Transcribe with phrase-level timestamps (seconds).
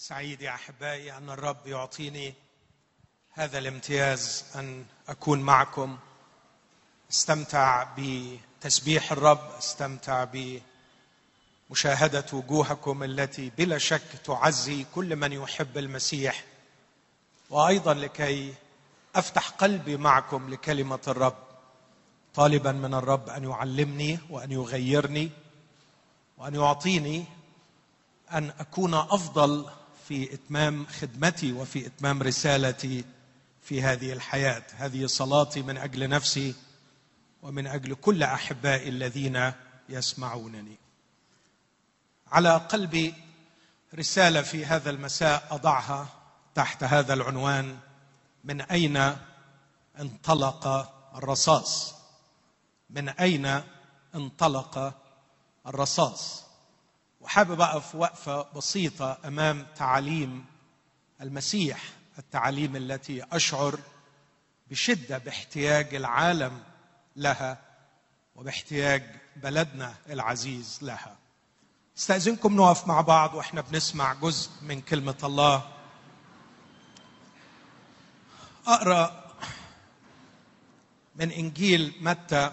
[0.00, 2.34] سعيد يا أحبائي أن الرب يعطيني
[3.32, 5.98] هذا الامتياز أن أكون معكم.
[7.10, 10.26] استمتع بتسبيح الرب استمتع
[11.70, 16.44] بمشاهدة وجوهكم التي بلا شك تعزي كل من يحب المسيح.
[17.50, 18.54] وأيضا لكي
[19.14, 21.38] أفتح قلبي معكم لكلمة الرب.
[22.34, 25.30] طالبا من الرب أن يعلمني وأن يغيرني
[26.36, 27.24] وأن يعطيني
[28.32, 29.70] أن أكون أفضل
[30.08, 33.04] في إتمام خدمتي وفي إتمام رسالتي
[33.62, 34.62] في هذه الحياة.
[34.76, 36.54] هذه صلاتي من أجل نفسي
[37.42, 39.52] ومن أجل كل احبائي الذين
[39.88, 40.76] يسمعونني.
[42.32, 43.14] على قلبي
[43.94, 46.08] رسالة في هذا المساء أضعها
[46.54, 47.78] تحت هذا العنوان
[48.44, 49.16] من أين
[50.00, 50.66] انطلق
[51.14, 51.94] الرصاص؟
[52.90, 53.62] من أين
[54.14, 54.94] انطلق
[55.66, 56.47] الرصاص؟
[57.20, 60.44] وحابب أقف وقفة بسيطة أمام تعاليم
[61.20, 61.82] المسيح
[62.18, 63.78] التعاليم التي أشعر
[64.70, 66.62] بشدة باحتياج العالم
[67.16, 67.58] لها
[68.36, 69.04] وباحتياج
[69.36, 71.16] بلدنا العزيز لها.
[71.98, 75.70] استأذنكم نقف مع بعض وإحنا بنسمع جزء من كلمة الله.
[78.66, 79.24] أقرأ
[81.16, 82.52] من إنجيل متى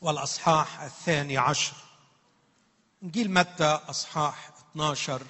[0.00, 1.85] والأصحاح الثاني عشر.
[3.02, 5.22] إنجيل متى أصحاح 12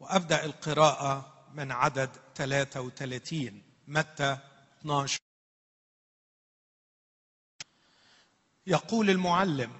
[0.00, 4.38] وأبدأ القراءة من عدد 33 متى
[4.80, 5.18] 12
[8.66, 9.72] يقول المعلم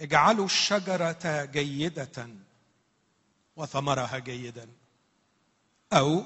[0.00, 2.28] اجعلوا الشجرة جيدة
[3.56, 4.68] وثمرها جيدا
[5.92, 6.24] أو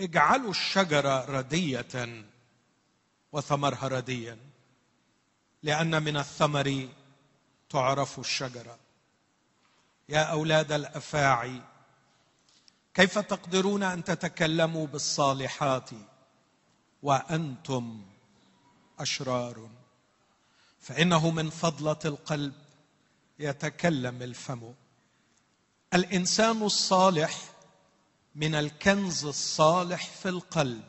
[0.00, 2.24] اجعلوا الشجره ردية
[3.32, 4.38] وثمرها رديا
[5.62, 6.88] لأن من الثمر
[7.70, 8.78] تعرف الشجرة.
[10.08, 11.62] يا أولاد الأفاعي
[12.94, 15.90] كيف تقدرون أن تتكلموا بالصالحات
[17.02, 18.02] وأنتم
[18.98, 19.70] أشرار؟
[20.80, 22.54] فإنه من فضلة القلب
[23.38, 24.74] يتكلم الفم.
[25.94, 27.40] الإنسان الصالح
[28.34, 30.84] من الكنز الصالح في القلب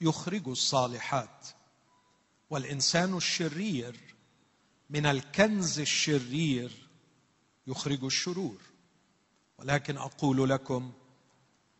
[0.00, 1.46] يخرج الصالحات
[2.50, 4.09] والإنسان الشرير
[4.90, 6.72] من الكنز الشرير
[7.66, 8.56] يخرج الشرور.
[9.58, 10.92] ولكن أقول لكم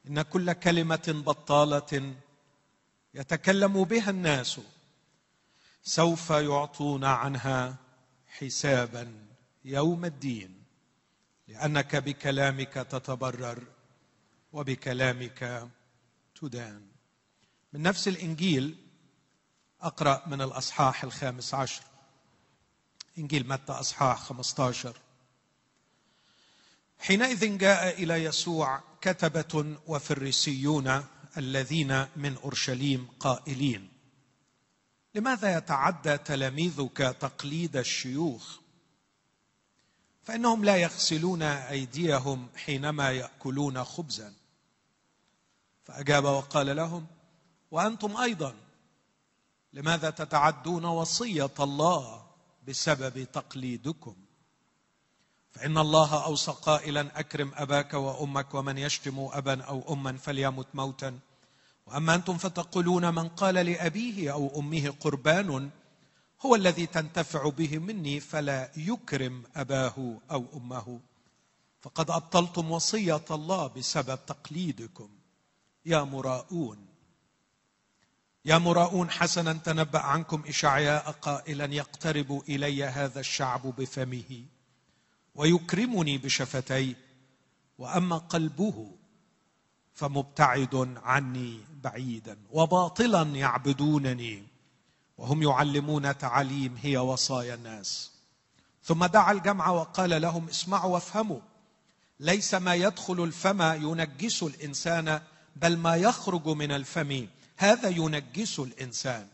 [0.07, 2.15] إن كل كلمة بطالة
[3.15, 4.61] يتكلم بها الناس
[5.83, 7.77] سوف يعطون عنها
[8.29, 9.27] حسابا
[9.65, 10.65] يوم الدين.
[11.49, 13.63] لأنك بكلامك تتبرر
[14.53, 15.69] وبكلامك
[16.41, 16.87] تدان.
[17.73, 18.77] من نفس الإنجيل
[19.81, 21.90] أقرأ من الأصحاح الخامس عشر.
[23.19, 24.97] إنجيل متى أصحاح 15
[26.99, 31.05] حينئذ جاء إلى يسوع كتبة وفريسيون
[31.37, 33.89] الذين من أورشليم قائلين.
[35.15, 38.59] لماذا يتعدى تلاميذك تقليد الشيوخ؟
[40.23, 44.35] فإنهم لا يغسلون أيديهم حينما يأكلون خبزا.
[45.85, 47.07] فأجاب وقال لهم
[47.71, 48.55] وأنتم أيضا.
[49.73, 52.30] لماذا تتعدون وصية الله؟
[52.69, 54.17] بسبب تقليدكم.
[55.53, 61.19] فإن الله أوصى قائلا أكرم أباك وأمك ومن يشتم ابا أو اما فليمت موتا.
[61.87, 65.71] وأما أنتم فتقولون من قال لأبيه أو أمه قربان
[66.47, 71.01] هو الذي تنتفع به مني فلا يكرم أباه أو أمه.
[71.81, 75.09] فقد أبطلتم وصية الله بسبب تقليدكم.
[75.87, 76.90] يا مراؤون.
[78.45, 84.45] يا مراؤون حسنا تنبأ عنكم إشعياء قائلا يقترب إلي هذا الشعب بفمه
[85.35, 86.95] ويكرمني بشفتيه
[87.79, 88.91] وأما قلبه
[89.95, 94.43] فمبتعد عني بعيدا وباطلا يعبدونني
[95.19, 98.11] وهم يعلمون تعاليم هي وصايا الناس.
[98.85, 101.41] ثم دعا الجمع وقال لهم اسمعوا وافهموا
[102.21, 105.21] ليس ما يدخل الفم ينجس الإنسان
[105.57, 107.27] بل ما يخرج من الفم
[107.61, 109.29] هذا ينجس الإنسان.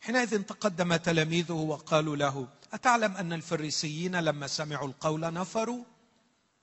[0.00, 5.84] حينئذ تقدم تلاميذه وقالوا له أتعلم أن الفريسيين لما سمعوا القول نفروا؟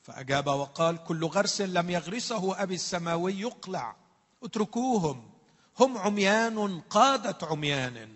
[0.01, 3.95] فأجاب وقال كل غرس لم يغرسه أبي السماوي يقلع.
[4.44, 5.31] اتركوهم
[5.79, 8.13] هم عميان قادة عميان.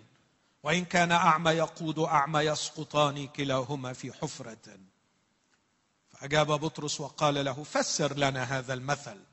[0.62, 4.78] وإن كان أعمى يقود أعمى يسقطان كلاهما في حفرة.
[6.10, 9.31] فأجاب بطرس وقال له فسر لنا هذا المثل.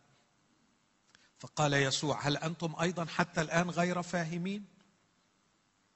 [1.40, 4.66] فقال يسوع هل أنتم أيضا حتى الآن غير فاهمين؟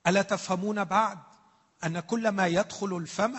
[0.07, 1.19] ألا تفهمون بعد
[1.83, 3.35] أن كل ما يدخل الفم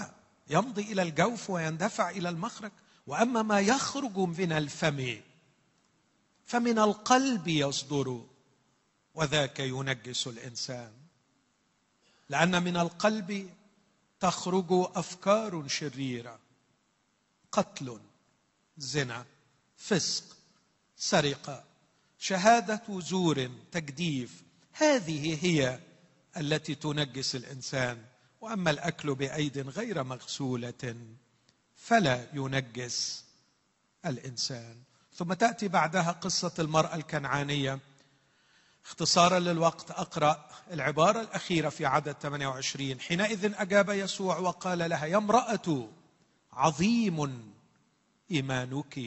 [0.50, 2.72] يمضي إلى الجوف ويندفع إلى المخرج
[3.06, 5.20] وأما ما يخرج من الفم
[6.46, 8.26] فمن القلب يصدر
[9.14, 10.92] وذاك ينجس الإنسان.
[12.28, 13.50] لأن من القلب
[14.20, 16.38] تخرج أفكار شريرة
[17.52, 18.00] قتل
[18.76, 19.24] زنا
[19.76, 20.24] فسق
[20.96, 21.64] سرقة.
[22.24, 24.42] شهادة زور تجديف.
[24.72, 25.80] هذه هي
[26.36, 28.04] التي تنجس الإنسان.
[28.40, 30.96] وأما الأكل بأيد غير مغسولة
[31.76, 33.24] فلا ينجس
[34.06, 34.76] الإنسان.
[35.14, 37.78] ثم تأتي بعدها قصة المرأة الكنعانية.
[38.84, 45.88] اختصارا للوقت أقرأ العبارة الأخيرة في عدد 28 حينئذ أجاب يسوع وقال لها يا امرأة
[46.52, 47.52] عظيم
[48.30, 49.00] إيمانك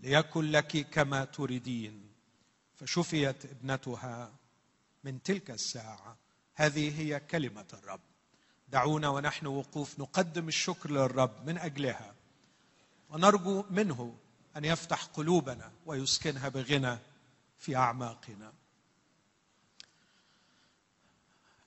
[0.00, 2.03] ليكن لك كما تريدين.
[2.84, 4.32] فشفيت ابنتها
[5.04, 6.16] من تلك الساعة.
[6.54, 8.00] هذه هي كلمة الرب.
[8.68, 12.14] دعونا ونحن وقوف نقدم الشكر للرب من أجلها.
[13.10, 14.16] ونرجو منه
[14.56, 16.98] أن يفتح قلوبنا ويسكنها بغنى
[17.58, 18.52] في أعماقنا.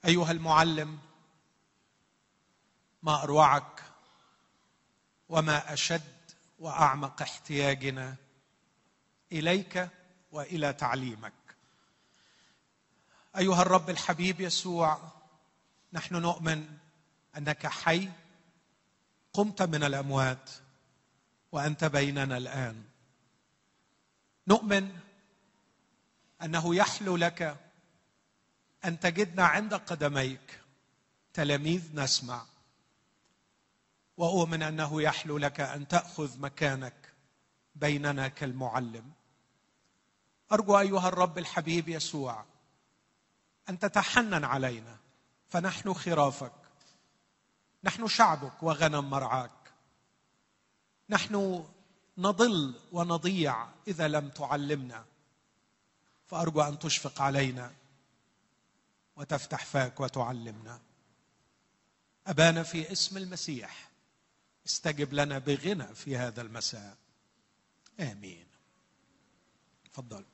[0.06, 1.00] أيها المعلم
[3.04, 3.84] ما أروعك
[5.30, 6.18] وما أشد
[6.60, 8.16] وأعمق احتياجنا
[9.32, 9.90] إليك
[10.32, 11.34] وإلى تعليمك.
[13.38, 15.12] أيها الرب الحبيب يسوع
[15.94, 16.78] نحن نؤمن
[17.38, 18.10] أنك حي
[19.34, 20.50] قمت من الأموات
[21.52, 22.84] وأنت بيننا الآن.
[24.48, 25.00] نؤمن
[26.44, 27.58] أنه يحلو لك
[28.86, 30.60] أن تجدنا عند قدميك
[31.34, 32.46] تلاميذ نسمع.
[34.18, 37.14] وأؤمن أنه يحلو لك أن تأخذ مكانك
[37.76, 39.12] بيننا كالمعلم.
[40.52, 42.46] أرجو أيها الرب الحبيب يسوع
[43.70, 44.98] أن تتحنن علينا
[45.50, 46.54] فنحن خرافك
[47.84, 49.52] نحن شعبك وغنم مرعاك
[51.10, 51.66] نحن
[52.18, 55.06] نضل ونضيع إذا لم تعلمنا
[56.28, 57.74] فأرجو أن تشفق علينا
[59.16, 60.80] وتفتح فاك وتعلمنا.
[62.28, 63.90] أبانا في اسم المسيح
[64.66, 66.98] استجب لنا بغنى في هذا المساء.
[68.00, 68.48] آمين.
[69.94, 70.26] تفضل.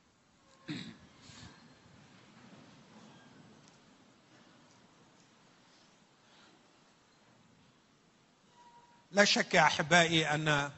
[9.11, 10.71] لا شك يا أحبائي أن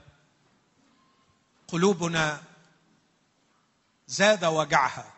[1.68, 2.44] قلوبنا
[4.08, 5.16] زاد وجعها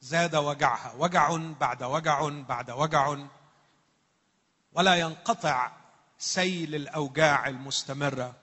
[0.00, 0.92] زاد وجعها.
[0.98, 3.16] وجع بعد وجع بعد وجع.
[4.72, 5.72] ولا ينقطع
[6.18, 8.34] سيل الأوجاع المستمرة.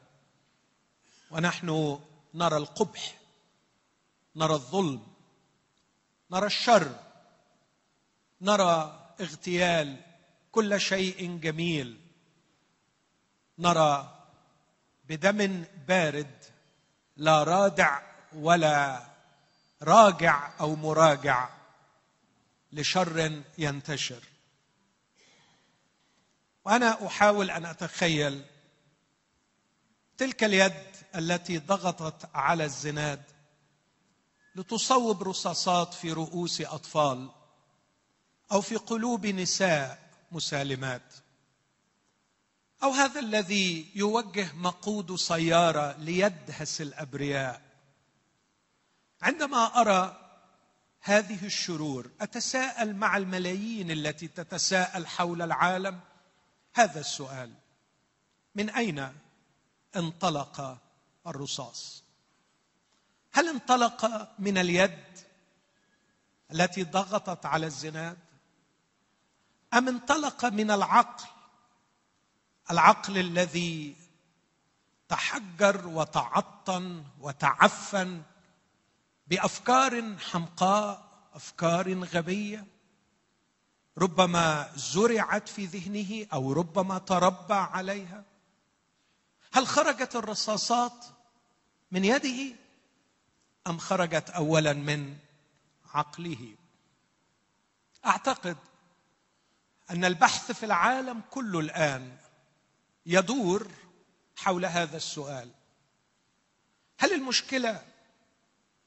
[1.31, 1.99] ونحن
[2.33, 3.17] نرى القبح
[4.35, 5.06] نرى الظلم
[6.31, 6.95] نرى الشر
[8.41, 10.01] نرى اغتيال
[10.51, 12.01] كل شيء جميل
[13.59, 14.13] نرى
[15.05, 16.43] بدم بارد
[17.17, 18.01] لا رادع
[18.33, 19.07] ولا
[19.81, 21.49] راجع أو مراجع
[22.71, 24.23] لشر ينتشر.
[26.65, 28.45] وأنا أحاول أن أتخيل
[30.17, 33.23] تلك اليد التي ضغطت على الزناد
[34.57, 37.29] لتصوب رصاصات في رؤوس أطفال
[38.51, 41.13] أو في قلوب نساء مسالمات.
[42.83, 47.61] أو هذا الذي يوجه مقود سيارة ليدهس الأبرياء.
[49.21, 50.23] عندما أرى
[51.01, 55.99] هذه الشرور أتساءل مع الملايين التي تتساءل حول العالم؟
[56.73, 57.53] هذا السؤال
[58.55, 59.13] من أين
[59.95, 60.77] انطلق
[61.27, 62.06] الرصاص؟
[63.37, 65.19] هل انطلق من اليد
[66.51, 68.17] التي ضغطت على الزناد؟
[69.73, 71.25] أم انطلق من العقل
[72.71, 73.95] العقل الذي
[75.09, 78.21] تحجر وتعطن وتعفن
[79.27, 82.65] بأفكار حمقاء أفكار غبية؟
[83.97, 88.23] ربما زرعت في ذهنه أو ربما تربى عليها؟
[89.53, 91.05] هل خرجت الرصاصات
[91.91, 92.66] من يده؟
[93.67, 95.17] أم خرجت اولا من
[95.93, 96.55] عقله؟
[98.05, 98.57] أعتقد
[99.89, 102.17] أن البحث في العالم كله الآن
[103.05, 103.67] يدور
[104.35, 105.51] حول هذا السؤال.
[106.99, 107.85] هل المشكلة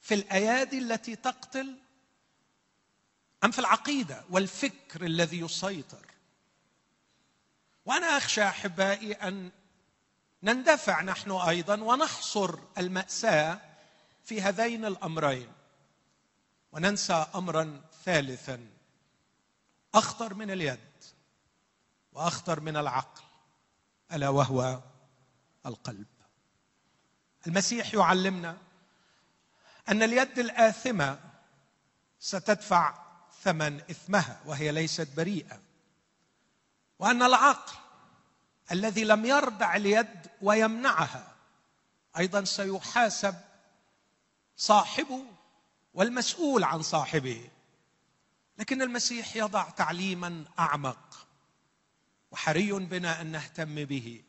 [0.00, 1.78] في الأيادي التي تقتل
[3.44, 6.06] أم في العقيدة والفكر الذي يسيطر؟
[7.86, 9.50] وأنا أخشى أحبائي أن
[10.42, 13.69] نندفع نحن أيضا ونحصر المأساة
[14.30, 15.52] في هذين الأمرين.
[16.72, 18.66] وننسى امرا ثالثا.
[19.94, 20.78] أخطر من اليد
[22.12, 23.22] وأخطر من العقل
[24.12, 24.80] ألا وهو
[25.66, 26.06] القلب.
[27.46, 28.56] المسيح يعلمنا
[29.88, 31.18] أن اليد الآثمة
[32.20, 32.94] ستدفع
[33.42, 35.60] ثمن إثمها وهي ليست بريئة.
[36.98, 37.78] وأن العقل
[38.72, 41.34] الذي لم يردع اليد ويمنعها
[42.18, 43.49] أيضا سيحاسب
[44.60, 45.24] صاحبه
[45.94, 47.48] والمسؤول عن صاحبه.
[48.58, 51.26] لكن المسيح يضع تعليما أعمق.
[52.30, 54.22] وحري بنا أن نهتم به.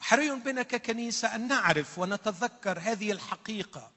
[0.00, 3.90] حري بنا ككنيسة أن نعرف ونتذكر هذه الحقيقة.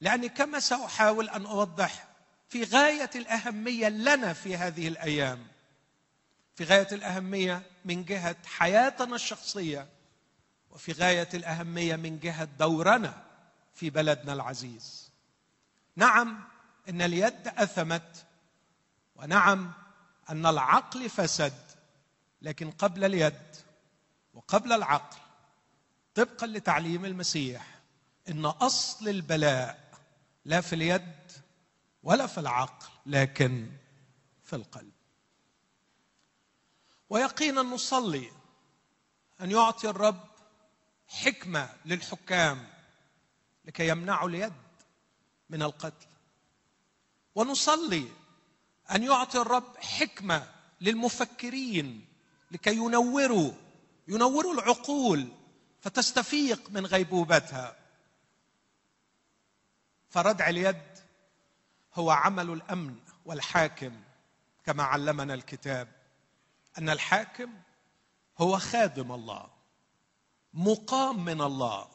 [0.00, 2.08] لأني كما سأحاول أن أوضح
[2.48, 5.46] في غاية الأهمية لنا في هذه الأيام.
[6.54, 9.88] في غاية الأهمية من جهة حياتنا الشخصية.
[10.70, 13.27] وفي غاية الأهمية من جهة دورنا.
[13.78, 15.10] في بلدنا العزيز.
[15.96, 16.44] نعم
[16.88, 18.26] إن اليد أثمت
[19.16, 19.72] ونعم
[20.30, 21.62] أن العقل فسد
[22.42, 23.56] لكن قبل اليد
[24.34, 25.16] وقبل العقل
[26.14, 27.78] طبقا لتعليم المسيح
[28.28, 29.90] إن أصل البلاء
[30.44, 31.12] لا في اليد
[32.02, 33.70] ولا في العقل لكن
[34.44, 34.92] في القلب.
[37.10, 38.30] ويقينا نصلي
[39.40, 40.24] أن يعطي الرب
[41.08, 42.77] حكمة للحكام
[43.68, 44.52] لكي يمنعوا اليد
[45.50, 46.06] من القتل.
[47.34, 48.08] ونصلي
[48.90, 50.48] أن يعطي الرب حكمة
[50.80, 52.06] للمفكرين
[52.50, 53.52] لكي ينوروا
[54.08, 55.28] ينوروا العقول
[55.80, 57.76] فتستفيق من غيبوبتها.
[60.10, 60.82] فردع اليد
[61.94, 64.00] هو عمل الأمن والحاكم
[64.64, 65.88] كما علمنا الكتاب
[66.78, 67.54] أن الحاكم
[68.38, 69.46] هو خادم الله
[70.54, 71.88] مقام من الله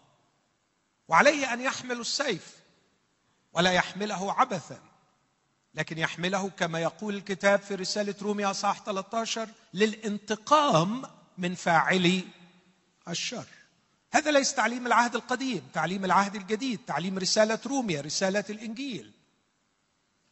[1.07, 2.57] وعليه أن يحمل السيف
[3.53, 4.81] ولا يحمله عبثا
[5.75, 11.01] لكن يحمله كما يقول الكتاب في رسالة روميا اصحاح 13 للانتقام
[11.37, 12.23] من فاعلي
[13.09, 13.45] الشر.
[14.11, 19.11] هذا ليس تعليم العهد القديم تعليم العهد الجديد تعليم رسالة روميا رسالة الإنجيل.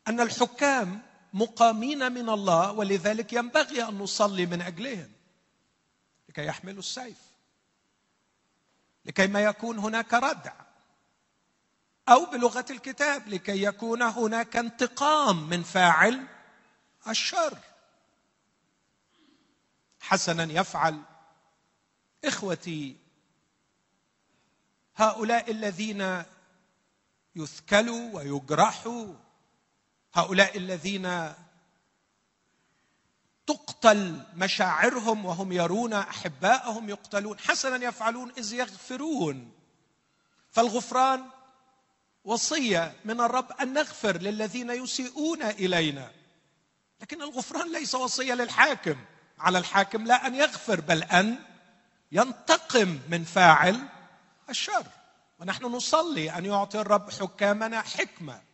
[0.08, 1.02] أن الحكام
[1.34, 5.12] مقامين من الله ولذلك ينبغي أن نصلي من أجلهم
[6.30, 7.31] لكي يحملوا السيف.
[9.06, 10.54] لكي ما يكون هناك ردع.
[12.10, 16.28] أو بلغة الكتاب لكي يكون هناك انتقام من فاعل
[17.08, 17.58] الشر.
[20.02, 21.02] حسنا يفعل
[22.26, 22.98] إخوتي
[24.96, 26.24] هؤلاء الذين
[27.36, 29.14] يثكلوا ويجرحوا
[30.14, 31.34] هؤلاء الذين
[33.48, 37.40] تقتل مشاعرهم وهم يرون أحباءهم يقتلون.
[37.40, 39.52] حسنا يفعلون إذ يغفرون.
[40.52, 41.26] فالغفران
[42.26, 46.12] وصية من الرب أن نغفر للذين يسيئون إلينا.
[47.02, 48.96] لكن الغفران ليس وصية للحاكم.
[49.40, 51.40] على الحاكم لا أن يغفر بل أن
[52.12, 53.88] ينتقم من فاعل
[54.50, 54.86] الشر.
[55.40, 58.51] ونحن نصلي أن يعطي الرب حكامنا حكمة.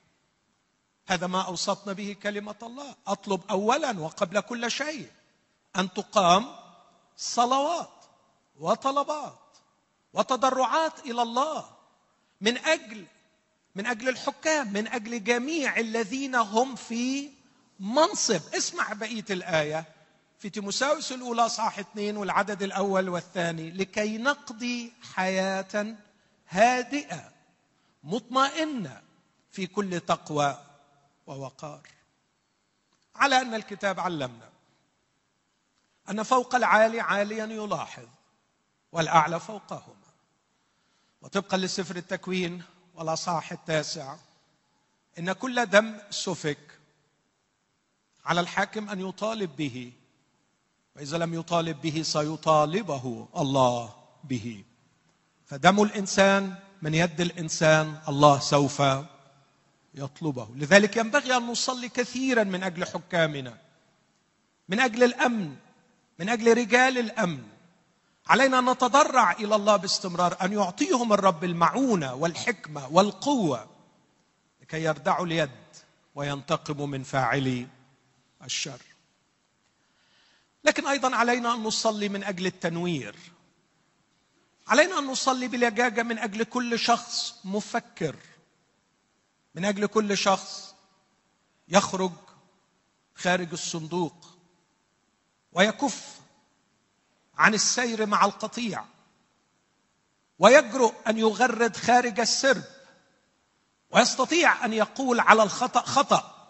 [1.08, 2.96] هذا ما اوصتنا به كلمة الله.
[3.08, 5.10] أطلب اولا وقبل كل شيء
[5.76, 6.56] أن تقام
[7.18, 7.90] صلوات
[8.60, 9.40] وطلبات
[10.14, 11.70] وتضرعات إلى الله
[12.42, 13.06] من أجل
[13.76, 17.30] من أجل الحكام من أجل جميع الذين هم في
[17.80, 18.42] منصب.
[18.56, 19.86] اسمع بقية الآية.
[20.40, 23.72] في تيموساوس الأولى اصحاح اثنين والعدد الأول والثاني.
[23.72, 25.96] لكي نقضي حياة
[26.50, 27.32] هادئة
[28.04, 29.02] مطمئنة
[29.52, 30.67] في كل تقوى
[31.28, 31.88] ووقار
[33.16, 34.50] على أن الكتاب علمنا.
[36.10, 38.08] أن فوق العالي عاليا يلاحظ
[38.92, 40.08] والأعلى فوقهما.
[41.22, 42.64] وطبقا لسفر التكوين
[42.96, 44.16] والأصحاح التاسع
[45.20, 46.80] إن كل دم سفك
[48.26, 49.94] على الحاكم أن يطالب به
[50.96, 54.64] وإذا لم يطالب به سيطالبه الله به.
[55.46, 58.82] فدم الإنسان من يد الإنسان الله سوف
[59.98, 60.48] يطلبه.
[60.56, 63.58] لذلك ينبغي أن نصلي كثيرا من أجل حكامنا
[64.70, 65.56] من أجل الأمن
[66.20, 67.44] من أجل رجال الأمن.
[68.28, 73.68] علينا أن نتضرع إلى الله باستمرار أن يعطيهم الرب المعونة والحكمة والقوة
[74.62, 75.50] لكي يردعوا اليد
[76.16, 77.68] وينتقموا من فاعلي
[78.44, 78.82] الشر.
[80.64, 83.16] لكن أيضا علينا أن نصلي من أجل التنوير.
[84.68, 88.16] علينا أن نصلي بلجاجه من أجل كل شخص مفكر.
[89.58, 90.76] من أجل كل شخص
[91.68, 92.12] يخرج
[93.16, 94.38] خارج الصندوق
[95.52, 96.20] ويكف
[97.38, 98.86] عن السير مع القطيع
[100.40, 102.64] ويجرؤ أن يغرد خارج السرب
[103.92, 106.50] ويستطيع أن يقول على الخطأ خطأ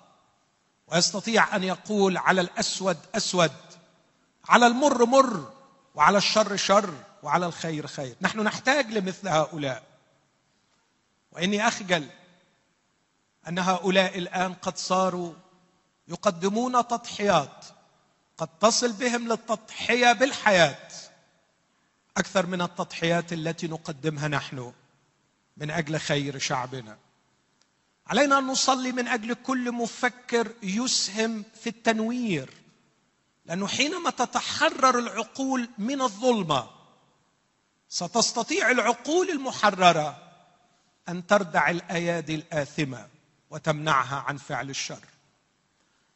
[0.87, 3.51] ويستطيع أن يقول على الأسود أسود
[4.49, 5.53] على المر مر
[5.95, 8.15] وعلى الشر شر وعلى الخير خير.
[8.21, 9.83] نحن نحتاج لمثل هؤلاء.
[11.31, 12.09] وإني أخجل
[13.47, 15.33] أن هؤلاء الآن قد صاروا
[16.07, 17.65] يقدمون تضحيات
[18.37, 20.87] قد تصل بهم للتضحية بالحياة.
[22.17, 24.73] أكثر من التضحيات التي نقدمها نحن
[25.57, 26.97] من أجل خير شعبنا.
[28.07, 32.53] علينا أن نصلي من أجل كل مفكر يسهم في التنوير
[33.45, 36.69] لأنه حينما تتحرر العقول من الظلمة
[37.89, 40.23] ستستطيع العقول المحررة
[41.09, 43.07] أن تردع الأيادي الآثمة.
[43.49, 45.03] وتمنعها عن فعل الشر.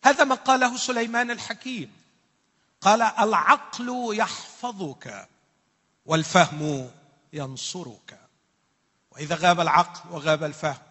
[0.03, 1.93] هذا ما قاله سليمان الحكيم.
[2.81, 5.27] قال العقل يحفظك
[6.05, 6.91] والفهم
[7.33, 8.19] ينصرك.
[9.11, 10.81] وإذا غاب العقل وغاب الفهم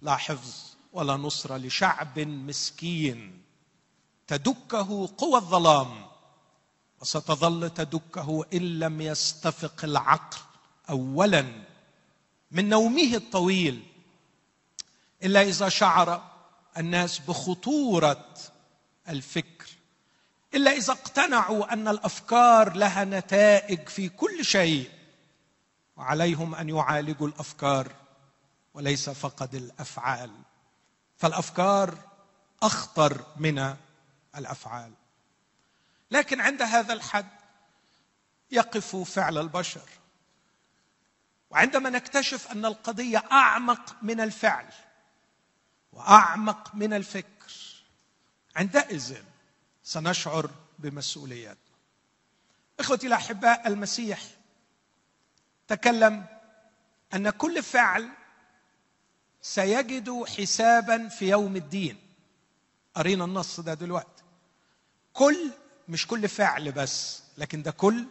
[0.00, 0.54] لا حفظ
[0.92, 3.42] ولا نصره لشعب مسكين.
[4.26, 6.06] تدكه قوى الظلام
[7.00, 10.38] وستظل تدكه إن لم يستفق العقل
[10.90, 11.64] اولا.
[12.50, 13.89] من نومه الطويل
[15.22, 16.30] إلا إذا شعر
[16.78, 18.34] الناس بخطورة
[19.08, 19.66] الفكر.
[20.54, 24.90] إلا إذا اقتنعوا أن الأفكار لها نتائج في كل شيء
[25.96, 27.92] وعليهم أن يعالجوا الأفكار
[28.74, 30.30] وليس فقط الأفعال.
[31.18, 31.98] فالأفكار
[32.62, 33.76] أخطر من
[34.36, 34.92] الأفعال.
[36.10, 37.28] لكن عند هذا الحد
[38.50, 39.88] يقف فعل البشر.
[41.50, 44.66] وعندما نكتشف أن القضية أعمق من الفعل
[45.92, 47.52] وأعمق من الفكر.
[48.56, 49.16] عندئذ
[49.82, 51.70] سنشعر بمسؤولياتنا
[52.80, 54.22] إخوتي الأحباء المسيح
[55.68, 56.26] تكلم
[57.14, 58.08] أن كل فعل
[59.42, 61.98] سيجد حسابا في يوم الدين.
[62.94, 64.22] قرينا النص ده دلوقتي.
[65.12, 65.50] كل
[65.88, 68.06] مش كل فعل بس لكن ده كل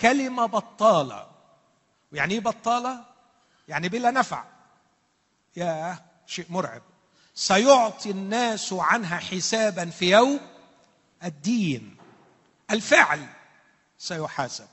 [0.00, 1.30] كلمة بطالة.
[2.12, 3.04] ويعني إيه بطالة؟
[3.68, 4.44] يعني بلا نفع.
[5.56, 6.82] يا شيء مرعب.
[7.40, 10.40] سيعطي الناس عنها حسابا في يوم
[11.24, 11.96] الدين.
[12.70, 13.26] الفعل
[13.98, 14.66] سيحاسب.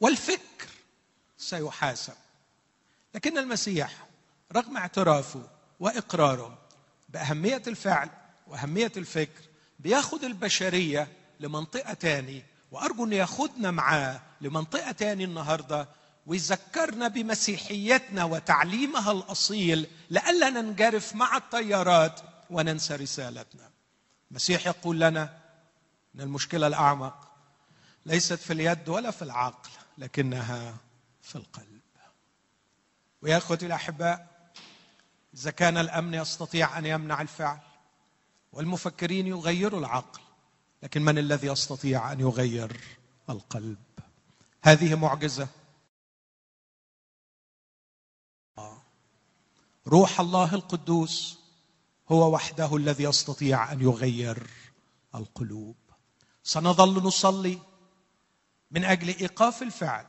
[0.00, 0.68] والفكر
[1.38, 2.14] سيحاسب.
[3.14, 4.06] لكن المسيح
[4.52, 5.48] رغم اعترافه
[5.80, 6.58] وإقراره
[7.08, 8.10] بأهمية الفعل
[8.46, 9.42] وأهمية الفكر
[9.78, 11.08] بيأخذ البشرية
[11.40, 15.88] لمنطقة تاني وأرجو انه يأخذنا معاه لمنطقة تاني النهارده
[16.26, 23.70] ويذكرنا بمسيحيتنا وتعليمها الأصيل لئلا ننجرف مع التيارات وننسى رسالتنا.
[24.30, 25.38] المسيح يقول لنا
[26.14, 27.28] إن المشكلة الأعمق
[28.06, 30.74] ليست في اليد ولا في العقل لكنها
[31.22, 31.80] في القلب.
[33.22, 34.34] ويا أخوتي الأحباء
[35.34, 37.58] إذا كان الأمن يستطيع أن يمنع الفعل
[38.52, 40.20] والمفكرين يغيروا العقل
[40.82, 42.80] لكن من الذي يستطيع أن يغير
[43.30, 43.78] القلب
[44.62, 45.48] هذه معجزة
[49.88, 51.38] روح الله القدوس
[52.08, 54.46] هو وحده الذي يستطيع أن يغير
[55.14, 55.76] القلوب.
[56.42, 57.58] سنظل نصلي
[58.70, 60.06] من أجل إيقاف الفعل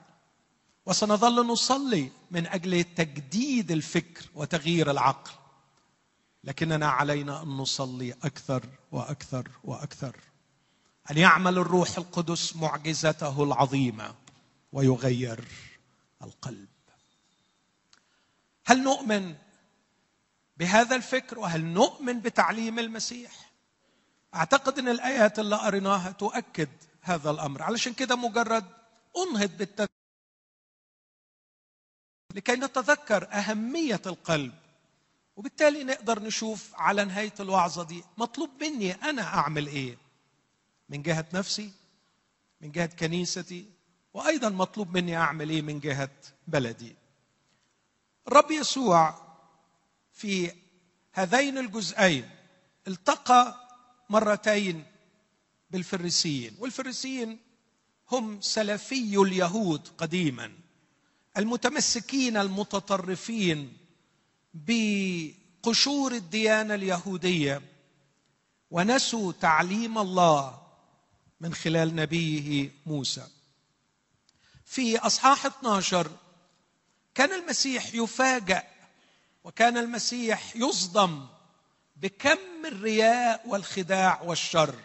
[0.85, 5.31] وسنظل نصلي من أجل تجديد الفكر وتغيير العقل
[6.43, 10.15] لكننا علينا أن نصلي أكثر وأكثر وأكثر.
[11.11, 14.15] ان يعمل الروح القدس معجزته العظيمة
[14.73, 15.47] ويغير
[16.23, 16.67] القلب؟
[18.65, 19.35] هل نؤمن
[20.57, 23.31] بهذا الفكر وهل نؤمن بتعليم المسيح؟
[24.35, 26.69] أعتقد إن الآيات اللي قريناها تؤكد
[27.01, 27.61] هذا الأمر.
[27.63, 28.65] علشان كده مجرد
[29.17, 29.91] أنهض بالتذكر.
[32.35, 34.53] لكي نتذكر أهمية القلب
[35.35, 39.97] وبالتالي نقدر نشوف على نهاية الوعظة دي مطلوب مني أنا أعمل إيه؟
[40.89, 41.71] من جهة نفسي
[42.61, 43.65] من جهة كنيستي
[44.13, 46.09] وأيضا مطلوب مني أعمل إيه من جهة
[46.47, 46.95] بلدي؟
[48.27, 49.24] الرب يسوع
[50.15, 50.51] في
[51.13, 52.29] هذين الجزئين
[52.87, 53.55] التقى
[54.09, 54.83] مرتين
[55.71, 57.39] بالفريسيين والفريسيين
[58.11, 60.51] هم سلفي اليهود قديما
[61.37, 63.77] المتمسكين المتطرفين
[64.53, 67.61] بقشور الديانة اليهودية
[68.71, 70.61] ونسوا تعليم الله
[71.39, 73.27] من خلال نبيه موسى.
[74.65, 76.11] في أصحاح 12
[77.15, 78.63] كان المسيح يفاجأ
[79.45, 81.25] وكان المسيح يصدم
[81.95, 84.75] بكم الرياء والخداع والشر.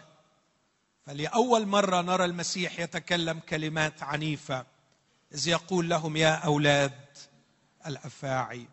[1.05, 4.65] فلأول مرة نرى المسيح يتكلم كلمات عنيفة
[5.33, 7.17] إذ يقول لهم يا أولاد
[7.87, 8.67] الأفاعي.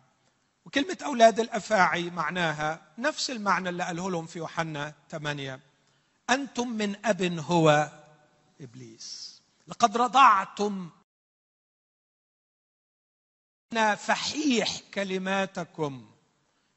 [0.65, 5.59] وكلمة أولاد الأفاعي معناها نفس المعنى اللي قاله لهم في يوحنا 8
[6.29, 7.91] أنتم من أب هو
[8.61, 9.41] إبليس.
[9.67, 10.89] لقد رضعتم
[13.77, 16.05] فحيح كلماتكم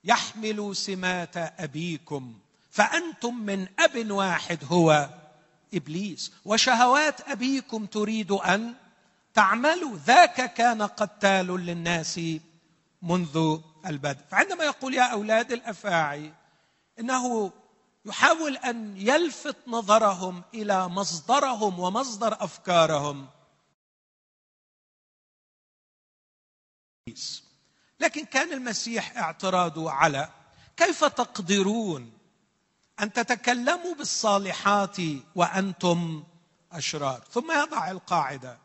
[0.04, 2.34] يحمل سمات ابيكم
[2.70, 5.08] فانتم من اب واحد هو
[5.74, 8.74] ابليس وشهوات ابيكم تريد ان
[9.34, 12.20] تعملوا ذاك كان قتال للناس
[13.02, 16.32] منذ البدء فعندما يقول يا أولاد الأفاعي
[17.00, 17.52] إنه
[18.04, 23.26] يحاول أن يلفت نظرهم إلى مصدرهم ومصدر أفكارهم
[28.00, 30.28] لكن كان المسيح اعتراضه على
[30.76, 32.12] كيف تقدرون
[33.00, 34.96] أن تتكلموا بالصالحات
[35.34, 36.24] وأنتم
[36.72, 38.58] أشرار؟ ثم يضع القاعدة.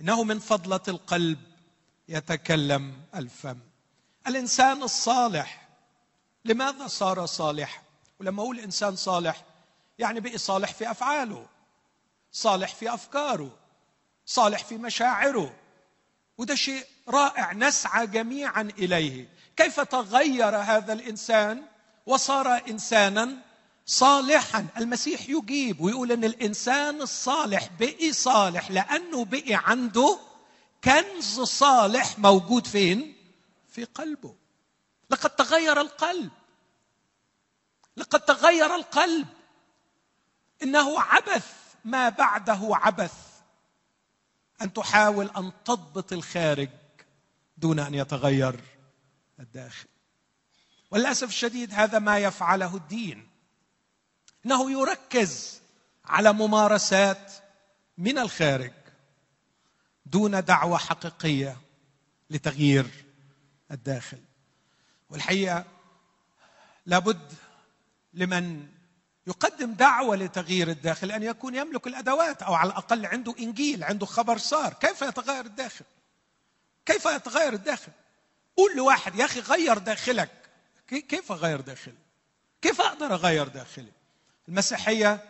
[0.00, 1.38] إنه من فضلة القلب
[2.08, 3.58] يتكلم الفم.
[4.26, 5.68] الإنسان الصالح
[6.44, 7.82] لماذا صار صالحا
[8.20, 9.44] ولما أقول إنسان صالح
[9.98, 11.46] يعني بقي صالح في أفعاله
[12.32, 13.58] صالح في أفكاره
[14.26, 15.54] صالح في مشاعره.
[16.38, 19.28] وده شيء رائع نسعى جميعا إليه.
[19.56, 21.62] كيف تغير هذا الإنسان؟
[22.06, 23.36] وصار انسانا
[23.86, 24.66] صالحا.
[24.76, 30.18] المسيح يجيب ويقول إن الإنسان الصالح بقي صالح لأنه بقي عنده
[30.84, 33.16] كنز صالح موجود فين؟
[33.68, 34.34] في قلبه.
[35.10, 36.30] لقد تغير القلب.
[37.96, 39.26] لقد تغير القلب.
[40.62, 41.52] إنه عبث
[41.84, 43.14] ما بعده عبث.
[44.62, 46.68] أن تحاول أن تضبط الخارج.
[47.56, 48.60] دون أن يتغير
[49.40, 49.86] الداخل.
[50.90, 53.28] وللاسف الشديد هذا ما يفعله الدين.
[54.46, 55.60] إنه يركز
[56.04, 57.32] على ممارسات
[57.98, 58.72] من الخارج
[60.06, 61.56] دون دعوة حقيقية
[62.30, 62.86] لتغيير
[63.70, 64.20] الداخل.
[65.10, 65.64] والحقيقة
[66.86, 67.32] لابد
[68.14, 68.68] لمن
[69.26, 74.38] يقدم دعوة لتغيير الداخل أن يكون يملك الأدوات أو على الأقل عنده إنجيل عنده خبر
[74.38, 74.72] صار.
[74.72, 75.84] كيف يتغير الداخل؟
[76.86, 77.92] كيف يتغير الداخل؟
[78.56, 80.30] قول لواحد يا أخي غير داخلك.
[80.88, 81.98] كيف أغير داخلي؟
[82.62, 83.92] كيف أقدر أغير داخلي؟
[84.48, 85.24] المسيحية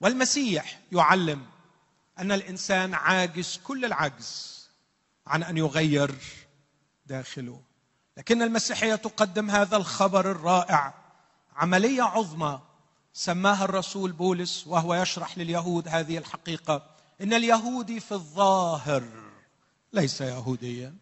[0.00, 1.46] والمسيح يعلم
[2.18, 4.60] أن الإنسان عاجز كل العجز
[5.26, 6.14] عن أن يغير
[7.06, 7.62] داخله.
[8.16, 10.94] لكن المسيحية تقدم هذا الخبر الرائع
[11.56, 12.60] عملية عظمى
[13.12, 16.86] سماها الرسول بولس وهو يشرح لليهود هذه الحقيقة
[17.20, 19.29] إن اليهودي في الظاهر
[19.92, 20.94] ليس يهوديا.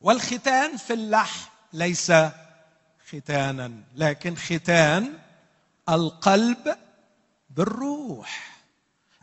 [0.00, 2.12] والختان في اللحم ليس
[3.08, 5.18] ختانا لكن ختان
[5.88, 6.76] القلب
[7.50, 8.58] بالروح.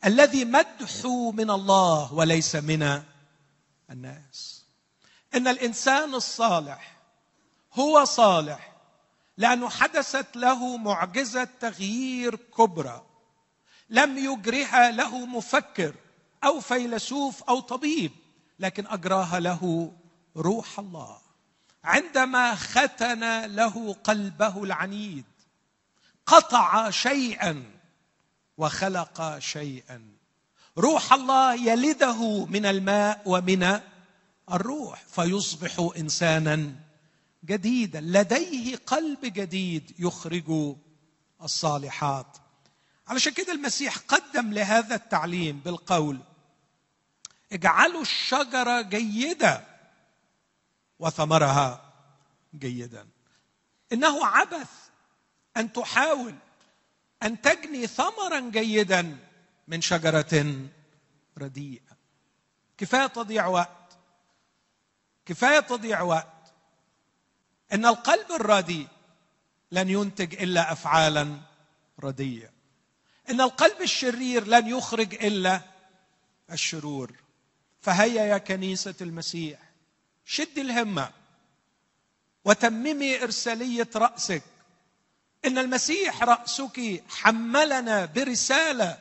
[0.05, 3.03] الذي مدحو من الله وليس من
[3.89, 4.65] الناس.
[5.35, 6.97] إن الإنسان الصالح
[7.73, 8.75] هو صالح
[9.37, 13.05] لأنه حدثت له معجزة تغيير كبرى.
[13.89, 15.95] لم يجرها له مفكر
[16.43, 18.11] أو فيلسوف أو طبيب.
[18.59, 19.91] لكن اجراها له
[20.37, 21.17] روح الله.
[21.83, 25.25] عندما ختن له قلبه العنيد
[26.25, 27.63] قطع شيئا
[28.57, 30.01] وخلق شيئا.
[30.77, 33.79] روح الله يلده من الماء ومن
[34.51, 36.75] الروح فيصبح انسانا
[37.45, 38.01] جديدا.
[38.01, 40.75] لديه قلب جديد يخرج
[41.41, 42.37] الصالحات.
[43.07, 46.19] علشان كده المسيح قدم لهذا التعليم بالقول
[47.51, 49.63] اجعلوا الشجرة جيدة
[50.99, 51.93] وثمرها
[52.55, 53.07] جيدا.
[53.93, 54.71] إنه عبث
[55.57, 56.35] أن تحاول
[57.23, 59.17] أن تجني ثمرا جيدا
[59.67, 60.65] من شجرة
[61.37, 61.97] رديئة.
[62.77, 63.97] كفاية تضيع وقت.
[65.25, 66.53] كفاية تضيع وقت.
[67.73, 68.87] إن القلب الرديء
[69.71, 71.39] لن ينتج إلا أفعالا
[71.99, 72.53] رديه
[73.29, 75.61] إن القلب الشرير لن يخرج إلا
[76.51, 77.24] الشرور.
[77.85, 79.59] فهيا يا كنيسة المسيح
[80.25, 81.09] شد الهمة
[82.45, 84.43] وتممي إرسالية رأسك.
[85.45, 88.97] إن المسيح رأسك حملنا برسالة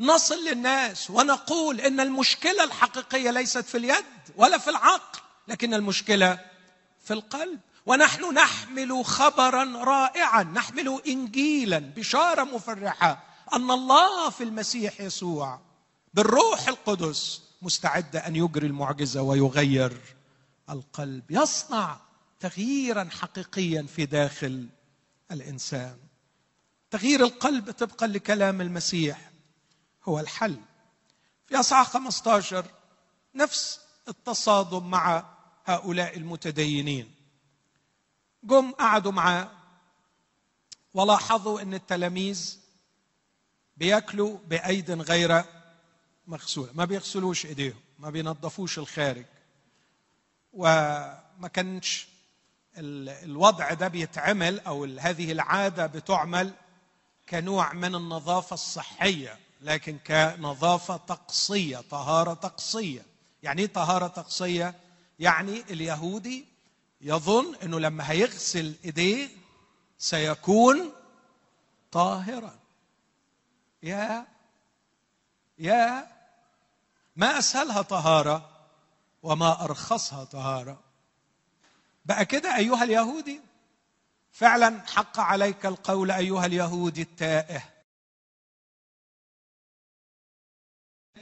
[0.00, 4.04] نصل للناس ونقول إن المشكلة الحقيقية ليست في اليد
[4.36, 6.38] ولا في العقل لكن المشكلة
[7.04, 7.60] في القلب.
[7.86, 15.60] ونحن نحمل خبرا رائعا نحمل انجيلا بشارة مفرحة أن الله في المسيح يسوع
[16.14, 17.41] بالروح القدس.
[17.62, 20.00] مستعد أن يجري المعجزة ويغير
[20.70, 21.30] القلب.
[21.30, 22.00] يصنع
[22.40, 24.68] تغييرا حقيقيا في داخل
[25.30, 25.98] الإنسان.
[26.90, 29.30] تغيير القلب طبقا لكلام المسيح
[30.04, 30.56] هو الحل.
[31.46, 32.66] في إصحاح 15
[33.34, 35.24] نفس التصادم مع
[35.64, 37.14] هؤلاء المتدينين.
[38.44, 39.50] جم قعدوا معاه
[40.94, 42.58] ولاحظوا إن التلاميذ
[43.76, 45.44] بيأكلوا بأيد غير
[46.32, 49.24] مغسوله ما بيغسلوش إيديهم ما بينظفوش الخارج.
[50.52, 52.08] وما كانش
[52.78, 56.52] الوضع ده بيتعمل أو هذه العادة بتعمل
[57.28, 63.02] كنوع من النظافة الصحية لكن كنظافة طقسية طهارة طقسية.
[63.42, 64.74] يعني إيه طهارة طقسية؟
[65.18, 66.44] يعني اليهودي
[67.00, 69.28] يظن إنه لما هيغسل إيديه
[69.98, 70.92] سيكون
[71.92, 72.58] طاهرا.
[73.82, 74.26] يا
[75.58, 76.12] يا
[77.16, 78.68] ما أسهلها طهارة
[79.22, 80.80] وما أرخصها طهارة.
[82.04, 83.40] بقى كده أيها اليهودي
[84.32, 87.62] فعلا حق عليك القول أيها اليهودي التائه.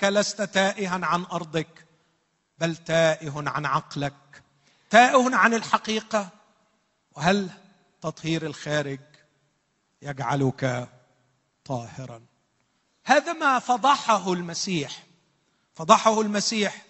[0.02, 1.86] لست تائها عن أرضك
[2.58, 4.42] بل تائه عن عقلك.
[4.90, 6.28] تائه عن الحقيقة
[7.12, 7.50] وهل
[8.00, 9.00] تطهير الخارج
[10.02, 10.88] يجعلك
[11.64, 12.22] طاهرا؟
[13.04, 15.09] هذا ما فضحه المسيح.
[15.80, 16.86] فضحه المسيح.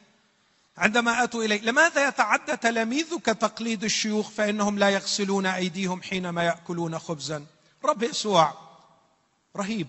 [0.77, 7.47] عندما أتوا إليه لماذا يتعدى تلاميذك تقليد الشيوخ فإنهم لا يغسلون أيديهم حينما يأكلون خبزا؟
[7.85, 8.55] رب يسوع.
[9.57, 9.87] رهيب.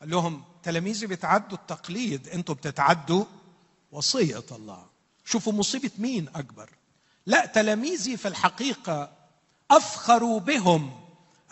[0.00, 3.24] قال لهم تلاميذي بتعدوا التقليد أنتم بتتعدوا
[3.92, 4.86] وصية الله.
[5.24, 6.70] شوفوا مصيبة مين أكبر.
[7.26, 9.10] لا تلاميذي في الحقيقة
[9.70, 11.00] أفخروا بهم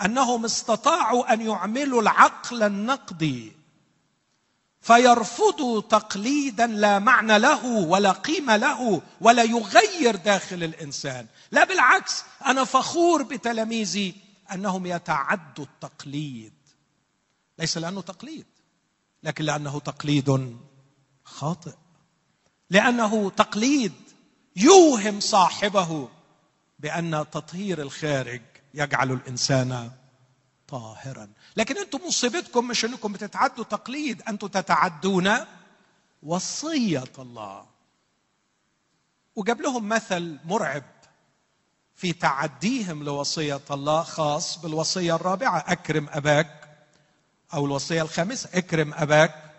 [0.04, 3.63] أنهم استطاعوا أن يعملوا العقل النقدي.
[4.84, 11.26] فيرفضوا تقليدا لا معنى له ولا قيمة له ولا يغير داخل الإنسان.
[11.52, 14.14] لا بالعكس أنا فخور بتلاميذي
[14.52, 16.52] أنهم يتعدوا التقليد.
[17.58, 18.46] ليس لأنه تقليد
[19.22, 20.56] لكن لأنه تقليد
[21.24, 21.74] خاطئ.
[22.70, 23.92] لأنه تقليد
[24.56, 26.08] يوهم صاحبه
[26.78, 28.42] بأن تطهير الخارج
[28.74, 29.90] يجعل الإنسان
[30.68, 31.28] طاهرا.
[31.56, 35.30] لكن أنتم مصيبتكم مش انكم بتتعدوا تقليد أنتم تتعدون
[36.22, 37.66] وصية الله.
[39.36, 40.82] وجاب لهم مثل مرعب
[41.94, 46.68] في تعديهم لوصية الله خاص بالوصية الرابعة أكرم أباك
[47.54, 49.50] أو الوصية الخامسة أكرم أباك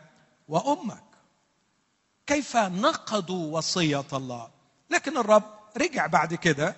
[0.47, 1.03] وأمك.
[2.27, 4.49] كيف نقضوا وصية الله؟
[4.89, 5.43] لكن الرب
[5.77, 6.75] رجع بعد كده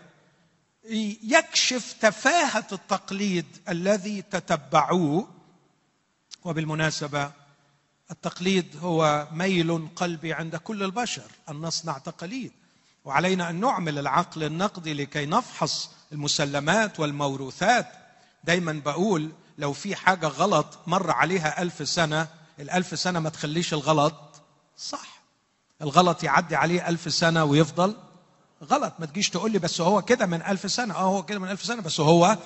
[1.23, 5.27] يكشف تفاهة التقليد الذي تتبعوه.
[6.43, 7.31] وبالمناسبة
[8.11, 12.51] التقليد هو ميل قلبي عند كل البشر أن نصنع تقاليد
[13.05, 17.87] وعلينا أن نعمل العقل النقدي لكي نفحص المسلمات والموروثات.
[18.43, 22.27] دايما بقول لو في حاجة غلط مر عليها ألف سنة
[22.59, 24.15] الألف سنة ما تخليش الغلط
[24.77, 25.21] صح.
[25.81, 27.95] الغلط يعدي عليه ألف سنة ويفضل
[28.63, 28.93] غلط.
[28.99, 30.95] ما تجيش تقول لي بس هو كده من ألف سنة.
[30.95, 32.37] آه هو كده من ألف سنة بس هو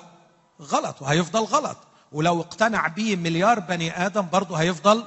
[0.61, 1.77] غلط وهيفضل غلط.
[2.11, 5.05] ولو اقتنع به مليار بني آدم برضه هيفضل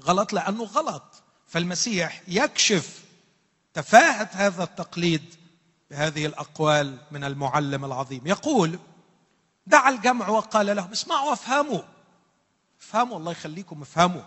[0.00, 1.02] غلط لأنه غلط.
[1.46, 3.02] فالمسيح يكشف
[3.74, 5.34] تفاهة هذا التقليد
[5.90, 8.26] بهذه الأقوال من المعلم العظيم.
[8.26, 8.78] يقول
[9.66, 11.82] دعا الجمع وقال لهم اسمعوا وافهموا.
[12.80, 14.22] افهموا الله يخليكم افهموا.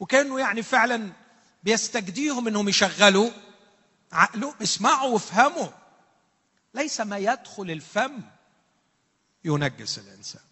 [0.00, 1.12] وكأنه يعني فعلا
[1.62, 3.30] بيستجديهم إنهم يشغلوا
[4.12, 5.68] عقله اسمعوا وافهموا.
[6.74, 8.20] ليس ما يدخل الفم
[9.44, 10.42] ينجس الإنسان.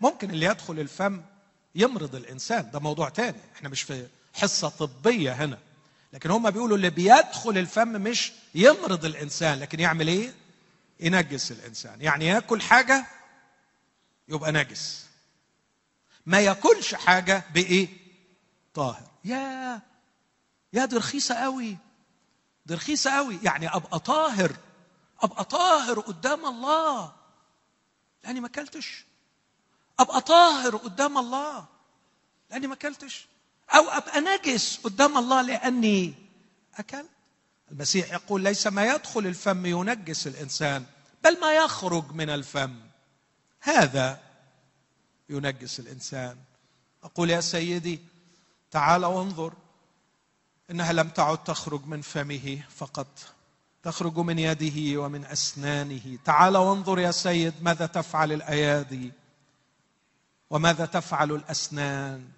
[0.00, 1.22] ممكن اللي يدخل الفم
[1.74, 2.70] يمرض الإنسان.
[2.70, 3.38] ده موضوع تاني.
[3.56, 5.58] إحنا مش في حصة طبية هنا.
[6.12, 10.34] لكن هم بيقولوا اللي بيدخل الفم مش يمرض الإنسان لكن يعمل إيه؟
[11.00, 12.02] ينجس الإنسان.
[12.02, 13.06] يعني ياكل حاجة
[14.28, 15.06] يبقى نجس.
[16.26, 17.88] ما ياكلش حاجة بإيه؟
[18.74, 19.10] طاهر.
[19.24, 19.80] يا
[20.72, 21.76] يا دي رخيصة قوي.
[22.66, 24.56] دي رخيصة قوي يعني أبقى طاهر
[25.22, 27.12] أبقى طاهر قدام الله.
[28.24, 29.04] لأني ما أكلتش.
[30.00, 31.66] أبقى طاهر قدام الله.
[32.50, 33.26] لأني ما أكلتش.
[33.74, 36.14] أو أبقى نجس قدام الله لأني
[36.74, 37.08] أكلت.
[37.70, 40.84] المسيح يقول ليس ما يدخل الفم ينجس الإنسان
[41.24, 42.80] بل ما يخرج من الفم.
[43.60, 44.20] هذا
[45.28, 46.36] ينجس الإنسان.
[47.04, 48.00] أقول يا سيدي
[48.70, 49.52] تعال وانظر.
[50.70, 53.06] إنها لم تعد تخرج من فمه فقط
[53.82, 56.18] تخرج من يده ومن أسنانه.
[56.24, 59.12] تعال وانظر يا سيد ماذا تفعل الأيادي؟
[60.50, 62.28] وماذا تفعل الأسنان؟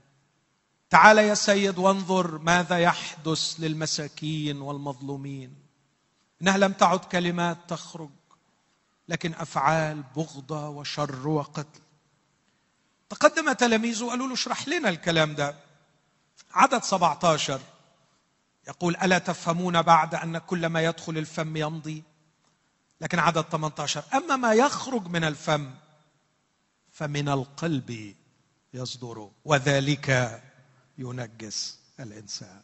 [0.90, 5.54] تعال يا سيد وانظر ماذا يحدث للمساكين والمظلومين.
[6.42, 8.10] إنها لم تعد كلمات تخرج
[9.08, 11.80] لكن أفعال بغضه وشر وقتل.
[13.08, 15.54] تقدم تلاميذه وقالوا له اشرح لنا الكلام ده.
[16.52, 17.60] عدد 17
[18.68, 22.02] يقول ألا تفهمون بعد أن كل ما يدخل الفم يمضي؟
[23.00, 25.70] لكن عدد 18 أما ما يخرج من الفم
[26.92, 28.14] فمن القلب
[28.74, 30.42] يصدر وذلك
[30.98, 32.60] ينجس الإنسان.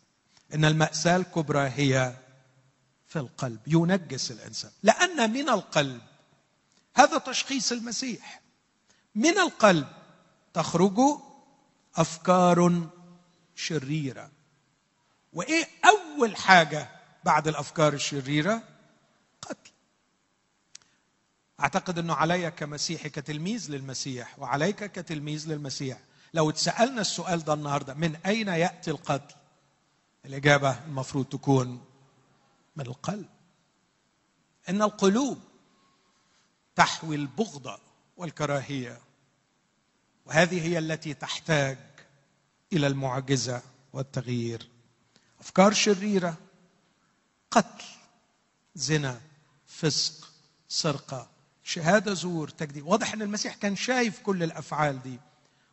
[0.55, 2.17] إن المأساة الكبرى هي
[3.07, 4.71] في القلب ينجس الإنسان.
[4.83, 6.01] لأن من القلب
[6.97, 8.43] هذا تشخيص المسيح.
[9.15, 9.89] من القلب
[10.55, 11.01] تخرج
[11.97, 12.89] أفكار
[13.57, 14.31] شريرة.
[15.33, 16.89] وإيه أول حاجة
[17.25, 18.63] بعد الأفكار الشريرة؟
[19.43, 19.71] قتل.
[21.61, 25.99] أعتقد إنه علي كمسيحي كتلميذ للمسيح وعليك كتلميذ للمسيح.
[26.35, 29.35] لو اتسألنا السؤال ده النهارده من أين يأتي القتل؟
[30.25, 31.85] الإجابة المفروض تكون
[32.77, 33.29] من القلب.
[34.69, 35.39] إن القلوب
[36.77, 37.79] تحوي البغضه
[38.17, 39.01] والكراهية
[40.27, 41.79] وهذه هي التي تحتاج
[42.73, 44.72] إلى المعجزة والتغيير.
[45.43, 46.37] أفكار شريرة.
[47.51, 47.85] قتل
[48.75, 49.21] زنا
[49.67, 50.33] فسق
[50.69, 51.31] سرقة
[51.65, 52.87] شهادة زور تكذيب.
[52.87, 55.19] واضح إن المسيح كان شايف كل الأفعال دي.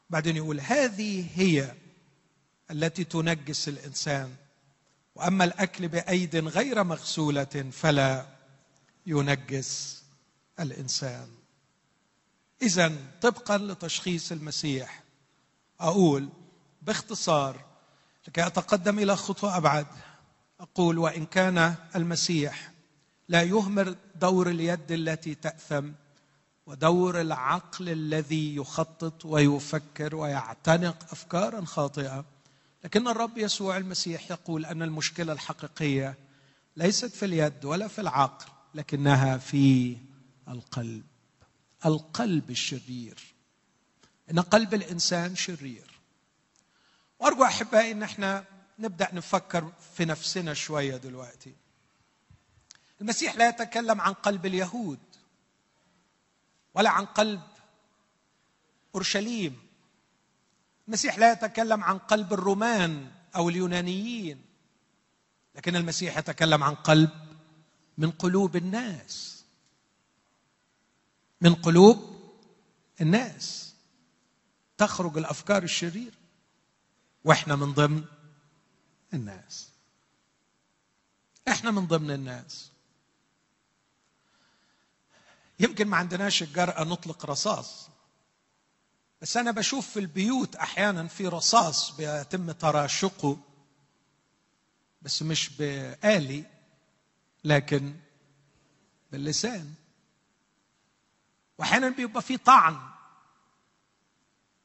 [0.09, 1.75] بعدين يقول هذه هي
[2.71, 4.35] التي تنجس الإنسان.
[5.15, 8.25] وأما الأكل بأيد غير مغسولة فلا
[9.05, 10.03] ينجس
[10.59, 11.29] الإنسان.
[12.61, 15.03] اذا طبقا لتشخيص المسيح
[15.79, 16.29] أقول
[16.81, 17.68] باختصار
[18.27, 19.87] لكي اتقدم إلى خطوة أبعد.
[20.59, 22.71] أقول وإن كان المسيح
[23.27, 25.91] لا يهمل دور اليد التي تأثم
[26.65, 32.25] ودور العقل الذي يخطط ويفكر ويعتنق أفكارا خاطئة
[32.83, 36.17] لكن الرب يسوع المسيح يقول أن المشكلة الحقيقية
[36.77, 39.97] ليست في اليد ولا في العقل لكنها في
[40.47, 41.03] القلب.
[41.85, 43.17] القلب الشرير.
[44.31, 45.88] إن قلب الإنسان شرير.
[47.19, 48.45] وأرجو أحبائي إن إحنا
[48.79, 51.55] نبدأ نفكر في نفسنا شوية دلوقتي.
[53.01, 54.99] المسيح لا يتكلم عن قلب اليهود
[56.73, 57.41] ولا عن قلب
[58.95, 59.59] أورشليم.
[60.87, 64.41] المسيح لا يتكلم عن قلب الرومان أو اليونانيين
[65.55, 67.09] لكن المسيح يتكلم عن قلب
[67.97, 69.43] من قلوب الناس.
[71.41, 72.19] من قلوب
[73.01, 73.75] الناس.
[74.77, 76.18] تخرج الأفكار الشريرة.
[77.23, 78.05] وإحنا من ضمن
[79.13, 79.69] الناس.
[81.47, 82.71] إحنا من ضمن الناس.
[85.59, 87.89] يمكن ما عندناش الجرأة نطلق رصاص
[89.21, 93.37] بس أنا بشوف في البيوت أحيانا في رصاص بيتم تراشقه
[95.01, 96.43] بس مش بآلي
[97.43, 97.95] لكن
[99.11, 99.73] باللسان.
[101.57, 102.79] وأحيانا بيبقى في طعن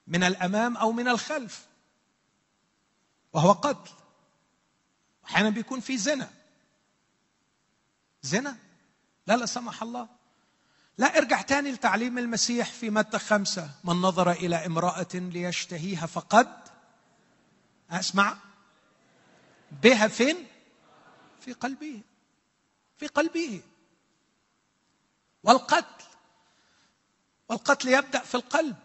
[0.06, 1.66] من الأمام أو من الخلف.
[3.34, 3.90] وهو قتل.
[5.22, 6.30] واحيانا بيكون في زنا.
[8.22, 8.56] زنا؟
[9.26, 10.08] لا لا سمح الله.
[10.98, 13.70] لا ارجع تاني لتعليم المسيح في متى خمسة.
[13.84, 16.64] من نظر إلى امرأة ليشتهيها فقد.
[17.90, 18.36] أسمع.
[19.82, 20.46] بها فين؟
[21.40, 22.00] في قلبه.
[22.96, 23.62] في قلبه.
[25.42, 26.04] والقتل.
[27.48, 28.76] والقتل يبدأ في القلب.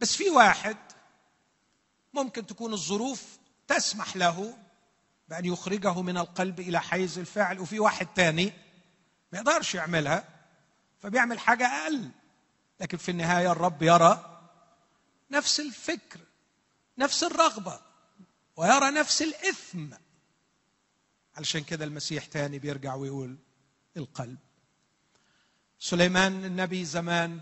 [0.00, 0.76] بس في واحد
[2.12, 4.58] ممكن تكون الظروف تسمح له
[5.28, 8.52] بأن يخرجه من القلب إلى حيز الفعل وفي واحد تاني
[9.32, 10.28] ما يقدرش يعملها
[11.00, 12.10] فبيعمل حاجة أقل.
[12.80, 14.40] لكن في النهاية الرب يرى
[15.30, 16.20] نفس الفكر
[16.98, 17.80] نفس الرغبة
[18.56, 19.86] ويرى نفس الإثم.
[21.36, 23.36] علشان كده المسيح تاني بيرجع ويقول
[23.96, 24.38] القلب.
[25.78, 27.40] سليمان النبي زمان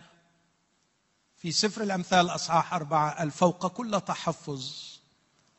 [1.46, 4.72] في سفر الأمثال أصحاح أربعة قال فوق كل تحفظ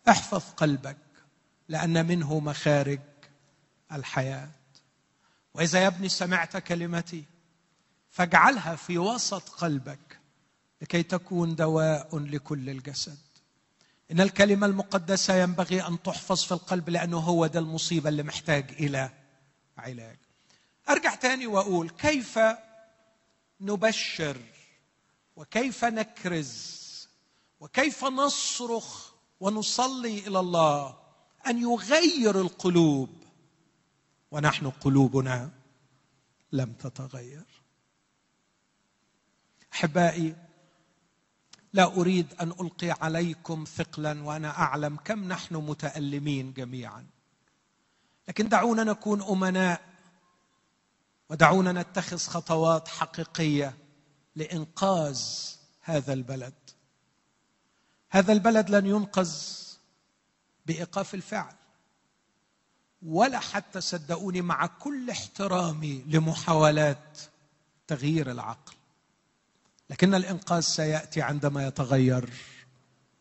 [0.10, 0.98] احفظ قلبك
[1.70, 3.00] لأن منه مخارج
[3.92, 4.50] الحياة.
[5.54, 7.24] وإذا يا ابني سمعت كلمتي
[8.10, 10.20] فاجعلها في وسط قلبك
[10.82, 13.18] لكي تكون دواء لكل الجسد.
[14.12, 19.10] إن الكلمة المقدسة ينبغي أن تحفظ في القلب لأنه هو ده المصيبة اللي محتاج إلى
[19.78, 20.18] علاج.
[20.90, 22.40] أرجع تاني وأقول كيف
[23.62, 24.38] نبشر
[25.38, 26.78] وكيف نكرز
[27.60, 30.98] وكيف نصرخ ونصلي إلى الله
[31.48, 33.10] أن يغير القلوب
[34.32, 35.52] ونحن قلوبنا
[36.52, 37.46] لم تتغير.
[39.74, 40.36] أحبائي
[41.74, 47.08] لا أريد أن ألقي عليكم ثقلا وأنا أعلم كم نحن متألمين جميعا.
[48.28, 49.82] لكن دعونا نكون أمناء
[51.30, 53.78] ودعونا نتخذ خطوات حقيقية
[54.38, 55.22] لإنقاذ
[55.82, 56.54] هذا البلد.
[58.10, 59.32] هذا البلد لن ينقذ
[60.66, 61.54] بإيقاف الفعل
[63.02, 67.20] ولا حتى صدقوني مع كل احترامي لمحاولات
[67.88, 68.74] تغيير العقل.
[69.90, 72.30] لكن الإنقاذ سيأتي عندما يتغير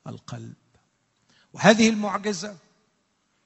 [0.07, 0.55] القلب.
[1.53, 2.57] وهذه المعجزة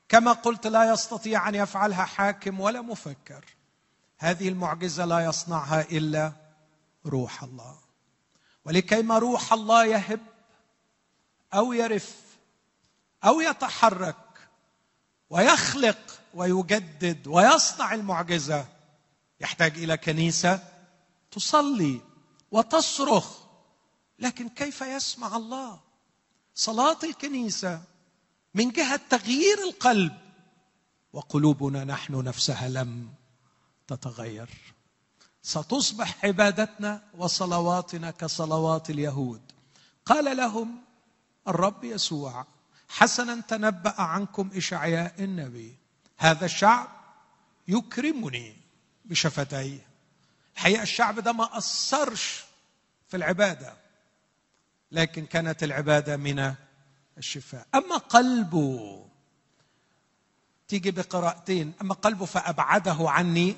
[0.09, 3.45] كما قلت لا يستطيع أن يفعلها حاكم ولا مفكر.
[4.19, 6.33] هذه المعجزة لا يصنعها إلا
[7.07, 7.79] روح الله.
[8.65, 10.21] ولكيما روح الله يهب
[11.55, 12.17] أو يرف
[13.25, 14.49] أو يتحرك
[15.31, 18.69] ويخلق ويجدد ويصنع المعجزة
[19.41, 20.69] يحتاج إلى كنيسة
[21.31, 22.01] تصلي
[22.51, 23.41] وتصرخ.
[24.19, 25.81] لكن كيف يسمع الله؟
[26.55, 27.83] صلاة الكنيسة
[28.55, 30.19] من جهة تغيير القلب
[31.13, 33.15] وقلوبنا نحن نفسها لم
[33.87, 34.49] تتغير.
[35.43, 39.41] ستصبح عبادتنا وصلواتنا كصلوات اليهود.
[40.07, 40.79] قال لهم
[41.49, 42.47] الرب يسوع
[42.89, 45.75] حسنا تنبأ عنكم إشعياء النبي.
[46.19, 46.89] هذا الشعب
[47.69, 48.57] يكرمني
[49.05, 49.87] بشفتيه.
[50.55, 52.45] الحقيقة الشعب ده ما أثرش
[53.09, 53.75] في العبادة
[54.93, 56.55] لكن كانت العبادة من
[57.19, 57.67] الشفاء.
[57.75, 59.07] أما قلبه
[60.69, 63.57] تيجي بقراءتين أما قلبه فأبعده عني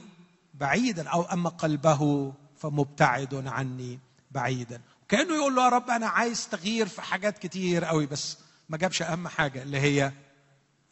[0.55, 3.99] بعيدا أو أما قلبه فمبتعد عني
[4.31, 4.83] بعيدا.
[5.09, 8.39] كأنه يقول له يا رب أنا عايز تغيير في حاجات كتير قوي بس
[8.69, 10.13] ما جابش أهم حاجة اللي هي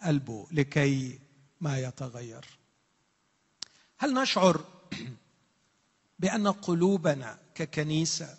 [0.03, 1.19] قلبه لكي
[1.61, 2.45] ما يتغير.
[3.99, 4.65] هل نشعر
[6.19, 8.39] بأن قلوبنا ككنيسة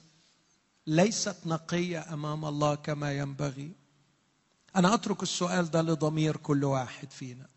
[0.88, 3.72] ليست نقية أمام الله كما ينبغي؟
[4.76, 7.47] أنا أترك السؤال ده لضمير كل واحد فينا.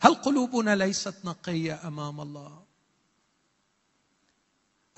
[0.00, 2.62] هل قلوبنا ليست نقية أمام الله؟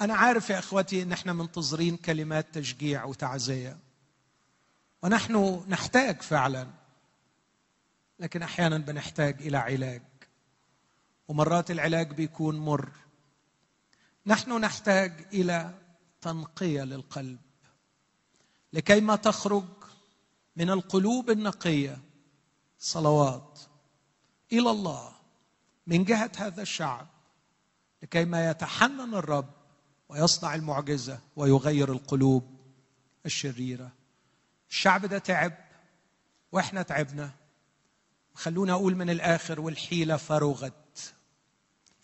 [0.00, 3.78] أنا عارف يا إخوتي إن إحنا منتظرين كلمات تشجيع وتعزية
[5.02, 6.66] ونحن نحتاج فعلا
[8.18, 10.02] لكن أحيانا بنحتاج إلى علاج
[11.28, 12.90] ومرات العلاج بيكون مر.
[14.26, 15.74] نحن نحتاج إلى
[16.20, 17.38] تنقية للقلب
[18.72, 19.64] لكي ما تخرج
[20.56, 21.98] من القلوب النقية
[22.78, 23.60] صلوات.
[24.52, 25.12] إلى الله
[25.86, 27.06] من جهة هذا الشعب
[28.02, 29.50] لكي ما يتحنن الرب
[30.08, 32.58] ويصنع المعجزة ويغير القلوب
[33.26, 33.92] الشريرة.
[34.70, 35.52] الشعب ده تعب
[36.52, 37.30] وإحنا تعبنا.
[38.34, 41.14] خلونا أقول من الآخر والحيلة فرغت.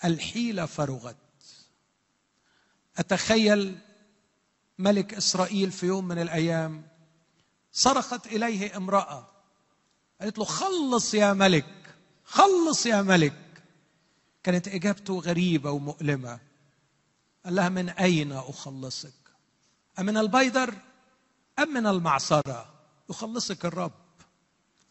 [0.04, 1.16] الحيلة فرغت.
[2.98, 3.78] أتخيل
[4.78, 6.88] ملك إسرائيل في يوم من الأيام
[7.72, 9.28] صرخت إليه امرأة
[10.20, 11.73] قالت له خلص يا ملك.
[12.24, 13.62] خلص يا ملك.
[14.42, 16.40] كانت إجابته غريبة ومؤلمة.
[17.44, 19.12] قال لها من أين أخلصك؟
[19.98, 20.74] امن البيدر
[21.58, 22.74] أم من المعصرة؟
[23.10, 23.92] يخلصك الرب.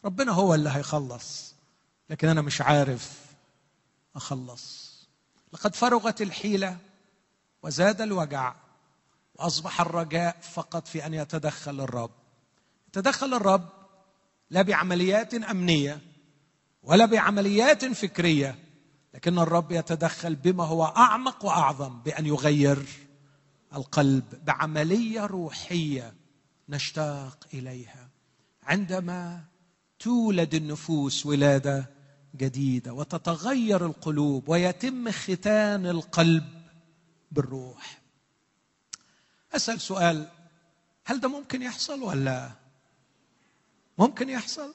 [0.04, 1.54] ربنا هو اللي هيخلص
[2.10, 3.20] لكن أنا مش عارف
[4.16, 4.94] أخلص.
[5.52, 6.78] لقد فرغت الحيلة
[7.62, 8.54] وزاد الوجع
[9.34, 12.10] وأصبح الرجاء فقط في أن يتدخل الرب.
[12.88, 13.68] يتدخل الرب
[14.50, 16.00] لا بعمليات أمنية
[16.84, 18.58] ولا بعمليات فكرية
[19.14, 22.86] لكن الرب يتدخل بما هو أعمق وأعظم بأن يغير
[23.74, 26.14] القلب بعملية روحية
[26.68, 28.08] نشتاق إليها.
[28.62, 29.44] عندما
[29.98, 31.90] تولد النفوس ولادة
[32.36, 36.44] جديدة وتتغير القلوب ويتم ختان القلب
[37.32, 37.98] بالروح.
[39.56, 40.28] أسأل سؤال
[41.04, 42.50] هل ده ممكن يحصل ولا
[43.98, 44.74] ممكن يحصل؟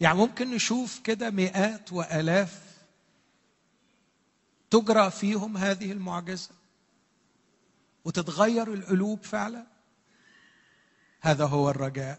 [0.00, 2.66] يعني ممكن نشوف كده مئات وآلاف
[4.70, 6.50] تجرى فيهم هذه المعجزة
[8.04, 9.66] وتتغير القلوب فعلا.
[11.20, 12.18] هذا هو الرجاء.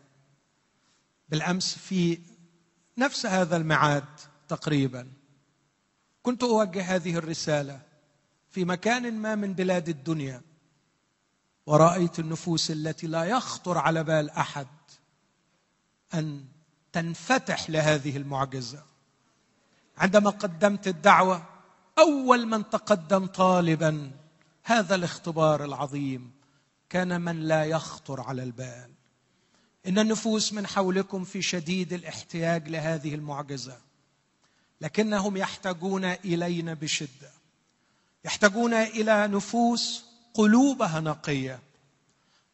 [1.30, 2.20] بالأمس في
[2.98, 4.06] نفس هذا الميعاد
[4.48, 5.12] تقريبا
[6.24, 7.82] كنت أوجه هذه الرسالة
[8.52, 10.42] في مكان ما من بلاد الدنيا
[11.66, 14.68] ورأيت النفوس التي لا يخطر على بال أحد
[16.14, 16.46] أن
[16.98, 18.84] تنفتح لهذه المعجزة.
[19.98, 21.44] عندما قدمت الدعوة
[22.00, 24.12] أول من تقدم طالبا
[24.64, 26.32] هذا الاختبار العظيم
[26.90, 28.90] كان من لا يخطر على البال.
[29.88, 33.78] إن النفوس من حولكم في شديد الاحتياج لهذه المعجزة.
[34.82, 37.32] لكنهم يحتاجون إلينا بشدة.
[38.26, 41.60] يحتاجون إلى نفوس قلوبها نقية.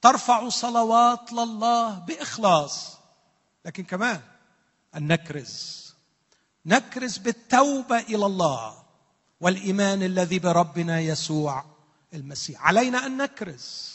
[0.01, 2.97] ترفع صلوات لله بإخلاص.
[3.65, 4.21] لكن كمان
[4.95, 5.83] ان نكرز
[6.65, 8.83] نكرز بالتوبة إلى الله
[9.41, 11.65] والإيمان الذي بربنا يسوع
[12.13, 12.67] المسيح.
[12.67, 13.93] علينا أن نكرز.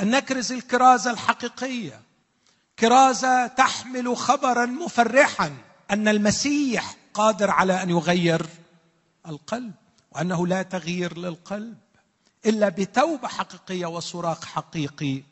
[0.00, 2.02] ان نكرز الكرازة الحقيقية.
[2.78, 5.56] كرازة تحمل خبرا مفرحا
[5.90, 8.46] أن المسيح قادر على أن يغير
[9.26, 9.72] القلب
[10.12, 11.78] وأنه لا تغيير للقلب
[12.46, 15.22] إلا بتوبة حقيقية وصراخ حقيقي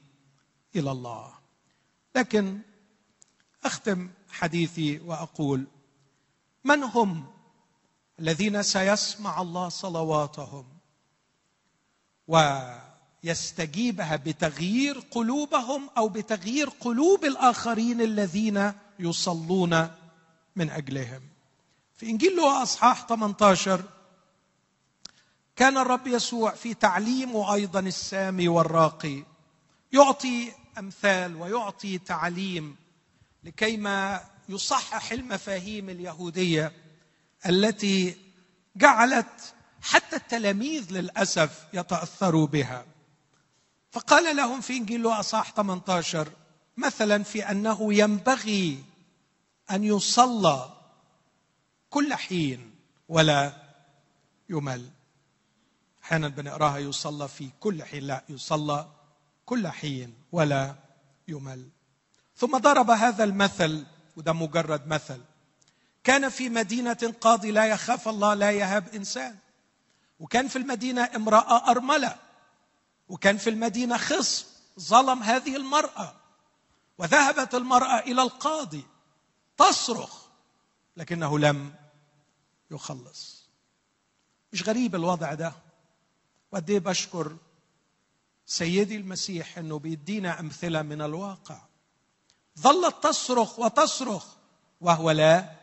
[0.76, 1.32] إلى الله.
[2.16, 2.60] لكن
[3.64, 4.10] أختم
[4.40, 5.66] حديثي وأقول
[6.64, 7.26] من هم
[8.20, 10.64] الذين سيسمع الله صلواتهم
[12.28, 19.90] ويستجيبها بتغيير قلوبهم أو بتغيير قلوب الآخرين الذين يصلون
[20.56, 21.22] من أجلهم؟
[21.94, 23.82] في إنجيل لوقا أصحاح 18
[25.56, 29.24] كان الرب يسوع في تعليمه أيضا السامي والراقي
[29.92, 32.76] يعطي أمثال ويعطي تعليم
[33.44, 36.72] لكيما يصحح المفاهيم اليهودية
[37.46, 38.16] التي
[38.76, 42.86] جعلت حتى التلاميذ للأسف يتأثروا بها.
[43.90, 46.28] فقال لهم في إنجيل اصحاح 18
[46.76, 48.84] مثلا في أنه ينبغي
[49.70, 50.72] أن يصلى
[51.90, 52.74] كل حين
[53.08, 53.52] ولا
[54.48, 54.90] يمل.
[56.04, 58.88] أحيانا بنقراها يصلى في كل حين لا يصلى
[59.44, 60.74] كل حين ولا
[61.28, 61.68] يمل.
[62.38, 63.86] ثم ضرب هذا المثل
[64.16, 65.20] وده مجرد مثل.
[66.04, 69.36] كان في مدينة قاضي لا يخاف الله لا يهاب إنسان.
[70.20, 72.16] وكان في المدينة امرأة أرملة.
[73.08, 74.46] وكان في المدينة خصم.
[74.80, 76.14] ظلم هذه المرأة.
[76.98, 78.84] وذهبت المرأة إلى القاضي.
[79.56, 80.26] تصرخ.
[80.96, 81.74] لكنه لم
[82.70, 83.48] يخلص.
[84.52, 85.52] مش غريب الوضع ده؟
[86.52, 87.36] وقد إيه بشكر
[88.46, 91.67] سيدي المسيح إنه بيدينا أمثلة من الواقع.
[92.60, 94.26] ظلت تصرخ وتصرخ
[94.80, 95.54] وهو لا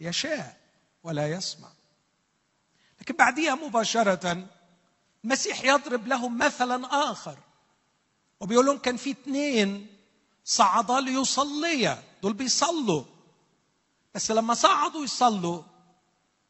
[0.00, 0.60] يشاء
[1.02, 1.68] ولا يسمع.
[3.00, 4.46] لكن بعديها مباشرة
[5.24, 7.38] المسيح يضرب لهم مثلا آخر.
[8.40, 9.86] وبيقول لهم كان في اثنين
[10.44, 13.04] صعدا ليصليا دول بيصلوا.
[14.14, 15.62] بس لما صعدوا يصلوا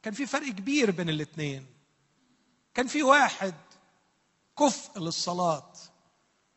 [0.03, 1.67] كان في فرق كبير بين الاثنين.
[2.75, 3.55] كان في واحد
[4.59, 5.73] كفء للصلاة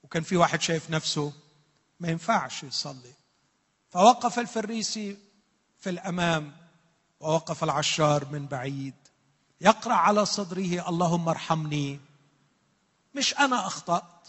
[0.03, 1.33] وكان في واحد شايف نفسه
[1.99, 3.13] ما ينفعش يصلي.
[3.89, 5.17] فوقف الفريسي
[5.79, 6.57] في الأمام
[7.19, 8.93] ووقف العشار من بعيد.
[9.61, 11.99] يقرأ على صدره اللهم ارحمني.
[13.15, 14.27] مش أنا أخطأت.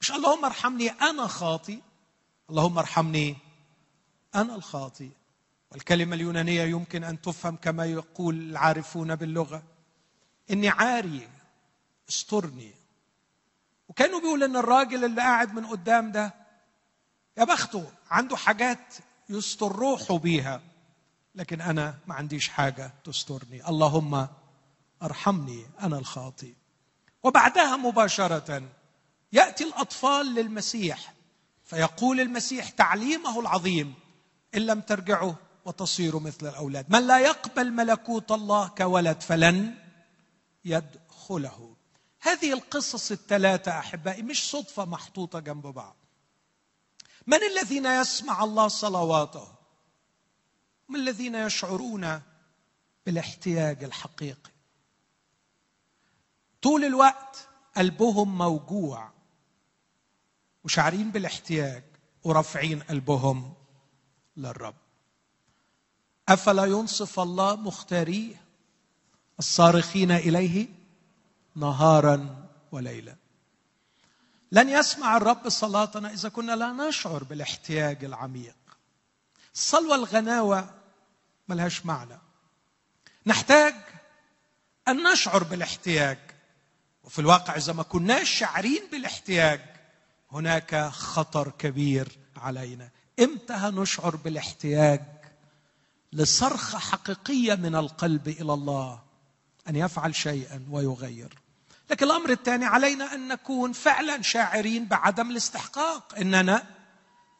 [0.00, 1.80] مش اللهم ارحمني أنا خاطي
[2.50, 3.36] اللهم ارحمني
[4.34, 5.08] أنا الخاطئ.
[5.72, 9.62] والكلمة اليونانية يمكن أن تفهم كما يقول العارفون باللغة.
[10.50, 11.28] إني عاري
[12.08, 12.72] استرني.
[13.88, 16.43] وكانوا بيقول إن الراجل اللي قاعد من قدام ده
[17.38, 18.94] يا بخته عنده حاجات
[19.28, 20.60] يستر روحه بيها.
[21.34, 23.68] لكن أنا ما عنديش حاجة تسترني.
[23.68, 24.28] اللهم
[25.02, 26.52] أرحمني أنا الخاطئ.
[27.22, 28.62] وبعدها مباشرة
[29.32, 31.14] يأتي الأطفال للمسيح.
[31.64, 33.94] فيقول المسيح تعليمه العظيم
[34.54, 35.32] إن لم ترجعوا
[35.64, 36.90] وتصيروا مثل الأولاد.
[36.90, 39.74] من لا يقبل ملكوت الله كولد فلن
[40.64, 41.76] يدخله.
[42.20, 45.96] هذه القصص الثلاثة أحبائي مش صدفة محطوطة جنب بعض.
[47.26, 49.48] من الذين يسمع الله صلواته؟
[50.88, 52.22] من الذين يشعرون
[53.06, 54.50] بالاحتياج الحقيقي؟
[56.62, 59.10] طول الوقت قلبهم موجوع
[60.64, 61.84] وشعرين بالاحتياج
[62.24, 63.54] ورافعين قلبهم
[64.36, 64.74] للرب.
[66.28, 68.44] أفلا ينصف الله مختاريه
[69.38, 70.68] الصارخين إليه
[71.54, 73.16] نهارا وليلا؟
[74.54, 78.56] لن يسمع الرب صلاتنا إذا كنا لا نشعر بالاحتياج العميق.
[79.54, 80.70] الصلوة الغناوه
[81.48, 82.18] ملهاش معنى.
[83.26, 83.74] نحتاج
[84.88, 86.18] أن نشعر بالاحتياج.
[87.04, 89.60] وفي الواقع إذا ما كناش شاعرين بالاحتياج
[90.32, 92.90] هناك خطر كبير علينا.
[93.20, 95.02] إمتى هنشعر بالاحتياج؟
[96.12, 99.02] لصرخة حقيقية من القلب إلى الله
[99.68, 101.43] أن يفعل شيئا ويغير.
[101.90, 106.14] لكن الأمر الثاني علينا أن نكون فعلا شاعرين بعدم الاستحقاق.
[106.18, 106.66] إننا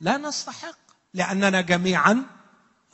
[0.01, 0.79] لا نستحق
[1.15, 2.27] لأننا جميعا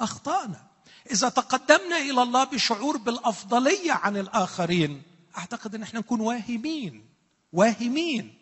[0.00, 0.66] أخطأنا.
[1.10, 5.02] إذا تقدمنا إلى الله بشعور بالأفضلية عن الآخرين
[5.38, 7.08] أعتقد أن إحنا نكون واهمين
[7.52, 8.38] واهمين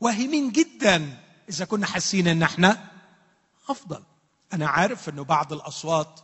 [0.00, 1.18] واهمين جدا.
[1.48, 2.90] إذا كنا حاسين أن إحنا
[3.68, 4.02] أفضل.
[4.52, 6.20] أنا عارف أنه بعض الأصوات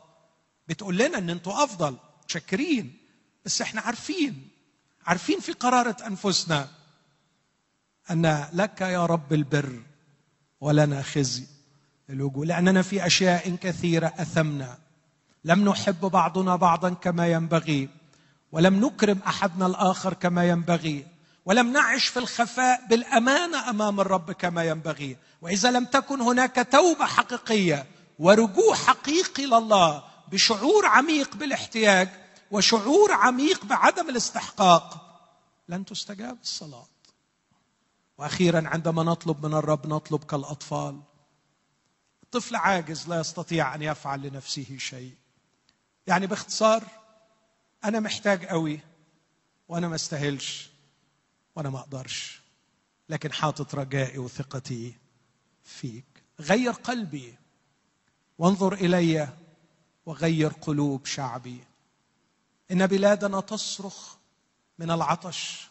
[0.69, 1.97] بتقول لنا إن أنتوا أفضل
[2.27, 2.99] شاكرين
[3.45, 4.49] بس إحنا عارفين
[5.09, 6.69] عارفين في قرارة أنفسنا
[8.11, 9.83] أن لك يا رب البر
[10.61, 11.47] ولنا خزي.
[12.11, 14.79] الوجوه لأننا في أشياء كثيرة أثمنا.
[15.45, 17.89] لم نحب بعضنا بعضا كما ينبغي
[18.53, 21.07] ولم نكرم أحدنا الآخر كما ينبغي
[21.45, 25.17] ولم نعش في الخفاء بالأمانة أمام الرب كما ينبغي.
[25.43, 27.87] وإذا لم تكن هناك توبة حقيقية
[28.19, 30.03] ورجوع حقيقي لله
[30.33, 32.09] بشعور عميق بالاحتياج
[32.51, 35.05] وشعور عميق بعدم الاستحقاق.
[35.69, 36.87] لن تستجاب الصلاة.
[38.19, 41.01] وأخيرا عندما نطلب من الرب نطلب كالأطفال.
[42.23, 45.15] الطفل عاجز لا يستطيع أن يفعل لنفسه شيء.
[46.07, 46.85] يعني باختصار
[47.85, 48.81] أنا محتاج قوي
[49.69, 50.71] وأنا ما استاهلش
[51.57, 52.41] وأنا ما أقدرش.
[53.09, 54.95] لكن حاطط رجائي وثقتي
[55.65, 56.05] فيك.
[56.41, 57.35] غير قلبي.
[58.39, 59.29] وانظر إلي
[60.07, 61.68] وغير قلوب شعبي.
[62.71, 64.15] إن بلادنا تصرخ
[64.79, 65.69] من العطش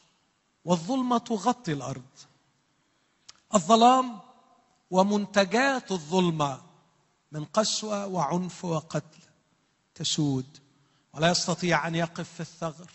[0.66, 2.04] والظلمة تغطي الأرض.
[3.56, 4.20] الظلام
[4.92, 6.62] ومنتجات الظلمة
[7.32, 9.20] من قسوة وعنف وقتل
[9.96, 10.58] تسود
[11.14, 12.92] ولا يستطيع أن يقف في الثغر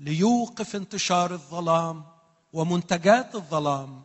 [0.00, 2.04] ليوقف انتشار الظلام
[2.52, 4.02] ومنتجات الظلام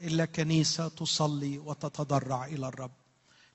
[0.00, 2.90] إلا كنيسة تصلي وتتضرع إلى الرب.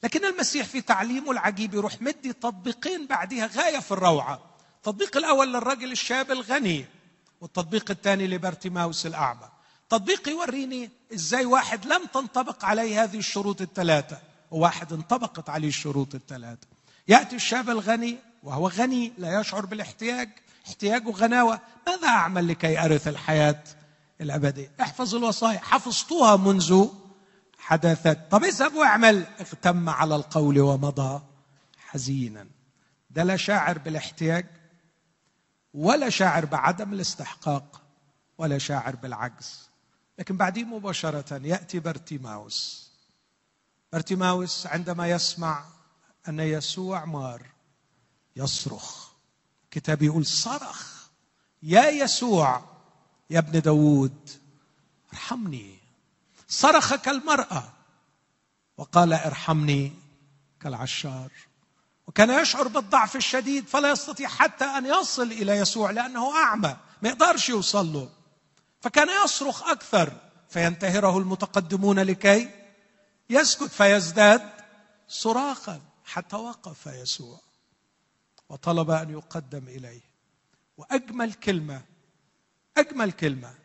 [0.03, 4.46] لكن المسيح في تعليمه العجيب يروح مدي تطبيقين بعدها غاية في الروعة.
[4.77, 6.85] التطبيق الأول للرجل الشاب الغني
[7.41, 9.49] والتطبيق الثاني لبرتيماوس الأعمى.
[9.89, 14.17] تطبيق يوريني إزاي واحد لم تنطبق عليه هذه الشروط الثلاثة
[14.51, 16.67] وواحد انطبقت عليه الشروط الثلاثة.
[17.07, 20.29] يأتي الشاب الغني وهو غني لا يشعر بالاحتياج
[20.67, 23.63] احتياجه غناوه ماذا أعمل لكي أرث الحياة
[24.21, 25.59] الأبدية؟ احفظ الوصايا.
[25.59, 26.87] حفظتها منذ
[27.57, 29.25] حدثت طب اذهب واعمل.
[29.39, 31.21] اغتم على القول ومضى
[31.77, 32.47] حزينا.
[33.09, 34.45] ده لا شاعر بالاحتياج
[35.77, 37.81] ولا شاعر بعدم الاستحقاق
[38.37, 39.69] ولا شاعر بالعجز
[40.19, 42.87] لكن بعدين مباشرة يأتي برتيماوس
[43.93, 45.65] برتيماوس عندما يسمع
[46.27, 47.45] أن يسوع مار
[48.35, 49.07] يصرخ.
[49.63, 51.07] الكتاب يقول صرخ.
[51.63, 52.63] يا يسوع
[53.29, 54.29] يا ابن داود
[55.13, 55.77] ارحمني.
[56.47, 57.73] صرخ كالمرأة
[58.77, 59.93] وقال ارحمني
[60.59, 61.31] كالعشار.
[62.07, 67.49] وكان يشعر بالضعف الشديد فلا يستطيع حتى أن يصل إلى يسوع لأنه أعمى ما يقدرش
[67.49, 68.09] يوصل له
[68.81, 70.13] فكان يصرخ أكثر
[70.49, 72.49] فينتهره المتقدمون لكي
[73.29, 74.49] يسكت فيزداد
[75.07, 77.39] صراخا حتى وقف يسوع.
[78.49, 80.01] وطلب أن يقدم إليه.
[80.77, 81.81] وأجمل كلمة
[82.77, 83.55] أجمل كلمة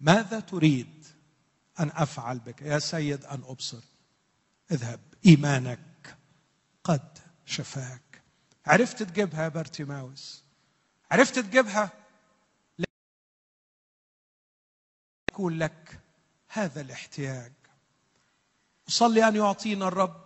[0.00, 1.06] ماذا تريد
[1.80, 3.82] أن أفعل بك؟ يا سيد أن أبصر.
[4.70, 5.00] اذهب.
[5.26, 6.16] إيمانك
[6.84, 7.11] قد
[7.52, 8.22] شفاك.
[8.66, 10.42] عرفت تجيبها يا بارتيماوس.
[11.10, 11.90] عرفت تجيبها
[15.30, 16.00] يكون لك
[16.48, 17.52] هذا الاحتياج.
[18.88, 20.22] أصلي أن يعطينا الرب.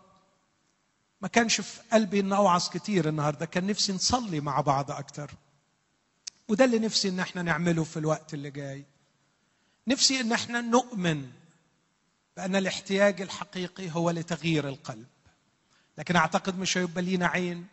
[1.21, 5.31] ما كانش في قلبي أن أوعظ كتير النهاردة كان نفسي نصلي مع بعض أكتر.
[6.49, 8.85] وده اللي نفسي أن إحنا نعمله في الوقت اللي جاي.
[9.87, 11.33] نفسي أن إحنا نؤمن
[12.37, 15.07] بأن الاحتياج الحقيقي هو لتغيير القلب.
[15.99, 17.67] لكن أعتقد مش هيبقى لينا عين.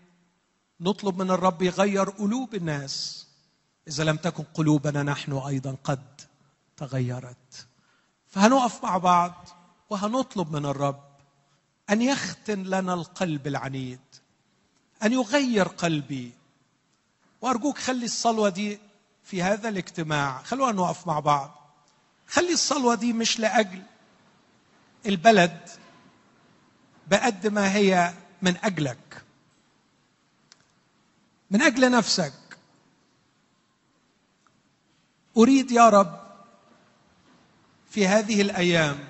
[0.79, 3.27] نطلب من الرب يغير قلوب الناس.
[3.87, 6.21] إذا لم تكن قلوبنا نحن أيضا قد
[6.77, 7.67] تغيرت.
[8.27, 9.47] فهنقف مع بعض
[9.89, 11.03] وهنطلب من الرب
[11.89, 13.99] أن يختن لنا القلب العنيد
[15.03, 16.31] أن يغير قلبي.
[17.41, 18.79] وأرجوك خلي الصلوة دي
[19.23, 20.43] في هذا الاجتماع.
[20.43, 21.73] خلونا نقف مع بعض.
[22.27, 23.81] خلي الصلوة دي مش لأجل
[25.05, 25.69] البلد
[27.07, 29.23] بقد ما هي من أجلك.
[31.51, 32.33] من أجل نفسك.
[35.37, 36.23] أريد يا رب
[37.89, 39.07] في هذه الأيام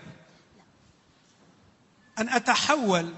[2.20, 3.14] أن أتحول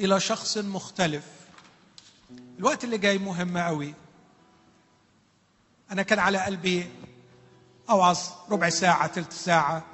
[0.00, 1.24] إلى شخص مختلف.
[2.58, 3.94] الوقت اللي جاي مهم قوي
[5.90, 6.90] أنا كان على قلبي
[7.90, 8.18] اوعظ
[8.50, 9.84] ربع ساعة ثلث ساعة.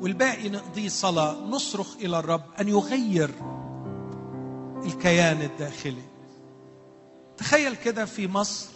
[0.00, 3.30] والباقي نقضيه صلاة نصرخ إلى الرب أن يغير
[4.84, 6.02] الكيان الداخلي.
[7.36, 8.66] تخيل كده في مصر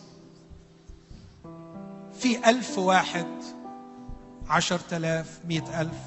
[2.18, 3.26] في ألف واحد
[4.48, 5.98] عشر تلاف مئة ألف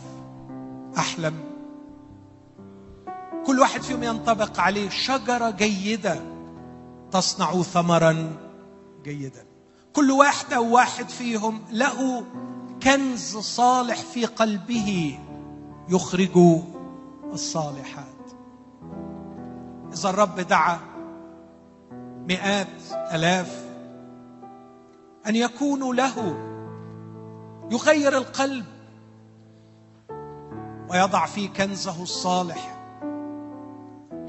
[0.98, 1.34] أحلم.
[3.46, 6.20] كل واحد فيهم ينطبق عليه شجرة جيدة
[7.12, 8.38] تصنع ثمرا
[9.04, 9.46] جيدا.
[9.94, 12.26] كل واحدة وواحد فيهم له
[12.84, 15.20] كنز صالح في قلبه
[15.90, 16.62] يخرج
[17.34, 18.06] الصالحات.
[19.94, 20.80] إذا الرب دعا
[22.28, 23.66] مئات آلاف
[25.28, 26.36] أن يكونوا له
[27.72, 28.66] يغير القلب
[30.90, 32.78] ويضع فيه كنزه الصالح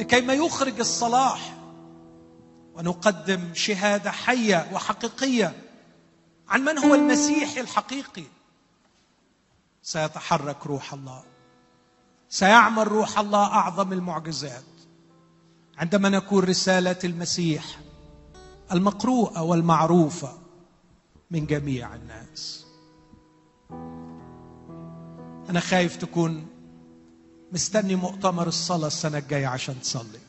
[0.01, 1.55] لكي ما يخرج الصلاح.
[2.75, 5.53] ونقدم شهادة حية وحقيقية
[6.49, 8.25] عن من هو المسيح الحقيقي.
[9.83, 11.23] سيتحرك روح الله.
[12.29, 14.65] سيعمل روح الله أعظم المعجزات.
[15.79, 17.81] عندما نكون رسالة المسيح
[18.73, 20.39] المقروءة والمعروفة
[21.31, 22.67] من جميع الناس.
[25.51, 26.47] أنا خايف تكون
[27.53, 30.21] مستني مؤتمر الصلاة السنة الجاية عشان تصلي.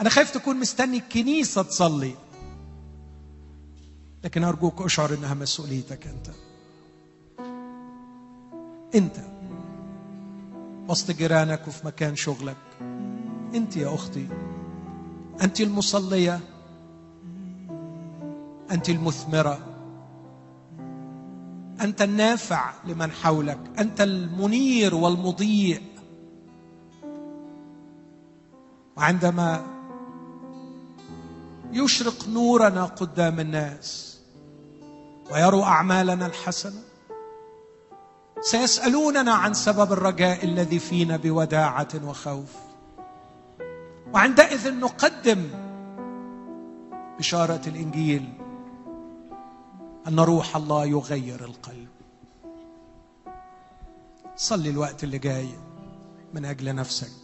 [0.00, 2.14] أنا خايف تكون مستني الكنيسة تصلي.
[4.24, 6.30] لكن أرجوك أشعر إنها مسؤوليتك أنت.
[8.94, 9.16] أنت.
[10.88, 12.56] وسط جيرانك وفي مكان شغلك.
[13.54, 14.28] أنت يا أختي.
[15.42, 16.40] أنت المصلية.
[18.70, 19.58] أنت المثمرة.
[21.80, 23.58] أنت النافع لمن حولك.
[23.78, 25.82] أنت المنير والمضيء
[28.96, 29.66] وعندما
[31.72, 34.18] يشرق نورنا قدام الناس
[35.30, 36.82] ويروا أعمالنا الحسنة
[38.42, 42.54] سيسألوننا عن سبب الرجاء الذي فينا بوداعة وخوف.
[44.14, 45.48] وعندئذ نقدم
[47.18, 48.32] بشارة الإنجيل
[50.08, 51.88] أن روح الله يغير القلب.
[54.36, 55.48] صلي الوقت اللي جاي
[56.34, 57.21] من أجل نفسك.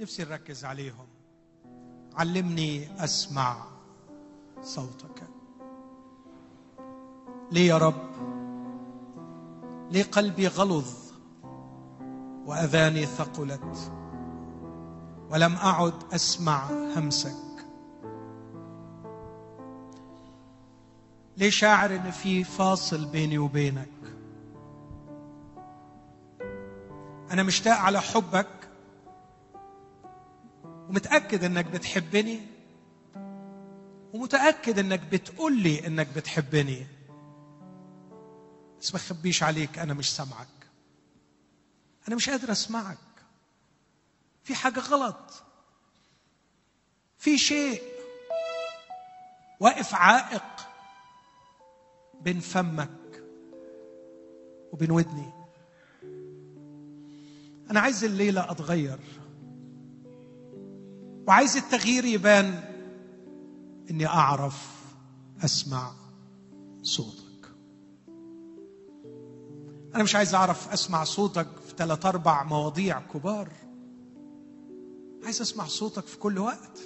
[0.00, 1.06] نفسي نركز عليهم.
[2.16, 3.64] علمني أسمع
[4.62, 5.22] صوتك.
[7.52, 8.10] ليه يا رب
[9.90, 10.92] ليه قلبي غلظ
[12.46, 13.92] وأذاني ثقلت
[15.30, 17.66] ولم أعد أسمع همسك.
[21.36, 23.88] ليه شاعر ان في فاصل بيني وبينك.
[27.30, 28.59] أنا مشتاق على حبك
[30.90, 32.40] ومتأكد إنك بتحبني
[34.12, 36.86] ومتأكد إنك بتقول لي إنك بتحبني.
[38.80, 40.48] بس ما اخبيش عليك أنا مش سامعك.
[42.08, 42.98] أنا مش قادر أسمعك.
[44.42, 45.42] في حاجة غلط.
[47.18, 47.82] في شيء
[49.60, 50.68] واقف عائق
[52.20, 53.22] بين فمك
[54.72, 55.32] وبين ودني.
[57.70, 59.19] أنا عايز الليلة أتغير.
[61.30, 62.60] وعايز التغيير يبان
[63.90, 64.84] إني أعرف
[65.44, 65.92] أسمع
[66.82, 67.48] صوتك.
[69.94, 73.48] أنا مش عايز أعرف أسمع صوتك في ثلاث أربع مواضيع كبار.
[75.24, 76.78] عايز أسمع صوتك في كل وقت.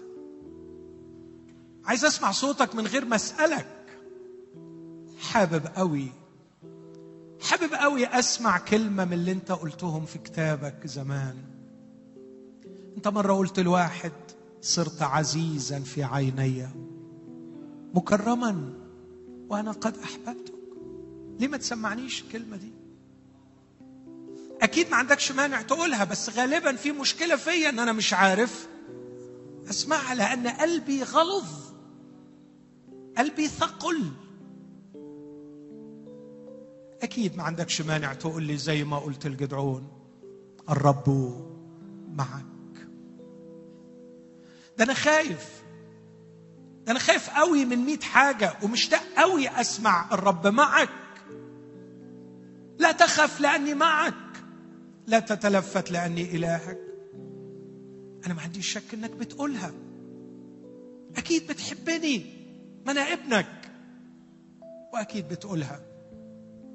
[1.85, 3.99] عايز أسمع صوتك من غير ما أسألك.
[5.19, 6.09] حابب قوي
[7.41, 11.37] حابب قوي أسمع كلمة من اللي أنت قلتهم في كتابك زمان.
[12.97, 14.13] أنت مرة قلت لواحد
[14.65, 16.67] صرت عزيزا في عيني.
[17.95, 18.73] مكرما
[19.49, 20.55] وأنا قد أحببتك.
[21.41, 22.73] ليه ما تسمعنيش الكلمة دي؟
[24.63, 28.69] أكيد ما عندكش مانع تقولها بس غالبا في مشكلة فيا إن أنا مش عارف.
[29.71, 31.49] أسمعها لأن قلبي غلظ.
[33.19, 34.03] قلبي ثقل.
[37.03, 39.89] أكيد ما عندكش مانع تقول لي زي ما قلت الجدعون
[40.71, 41.35] الرب
[42.13, 42.54] معك.
[44.79, 45.65] ده أنا خايف.
[46.85, 50.89] ده أنا خايف قوي من مئة حاجة ومشتاق قوي أسمع الرب معك.
[52.79, 54.15] لا تخف لأني معك.
[55.07, 56.81] لا تتلفت لأني إلهك.
[58.27, 59.73] أنا ما عنديش شك إنك بتقولها.
[61.17, 62.27] أكيد بتحبني.
[62.87, 63.71] ما أنا ابنك.
[64.95, 65.81] وأكيد بتقولها.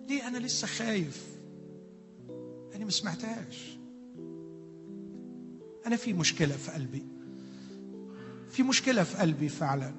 [0.07, 1.27] ليه أنا لسه خايف؟
[2.75, 3.77] أنا ما سمعتهاش.
[5.87, 7.18] أنا في مشكلة في قلبي.
[8.49, 9.91] في مشكلة في قلبي فعلا.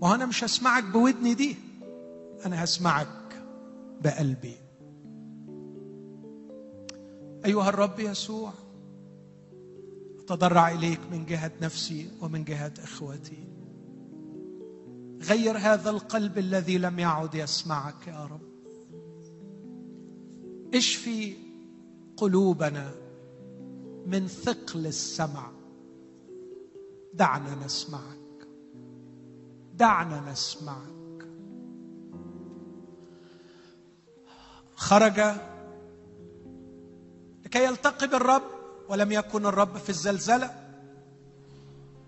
[0.00, 1.56] وأنا مش هسمعك بودني دي
[2.46, 3.42] أنا هسمعك
[4.04, 4.56] بقلبي.
[7.44, 8.52] أيها الرب يسوع
[10.18, 13.44] أتضرع إليك من جهة نفسي ومن جهة إخوتي.
[15.22, 18.48] غير هذا القلب الذي لم يعد يسمعك يا رب.
[20.74, 21.34] اشفي
[22.16, 22.90] قلوبنا
[24.06, 25.57] من ثقل السمع.
[27.18, 28.48] دعنا نسمعك.
[29.74, 30.98] دعنا نسمعك.
[34.76, 35.20] خرج
[37.44, 38.42] لكي يلتقي بالرب
[38.88, 40.50] ولم يكن الرب في الزلزلة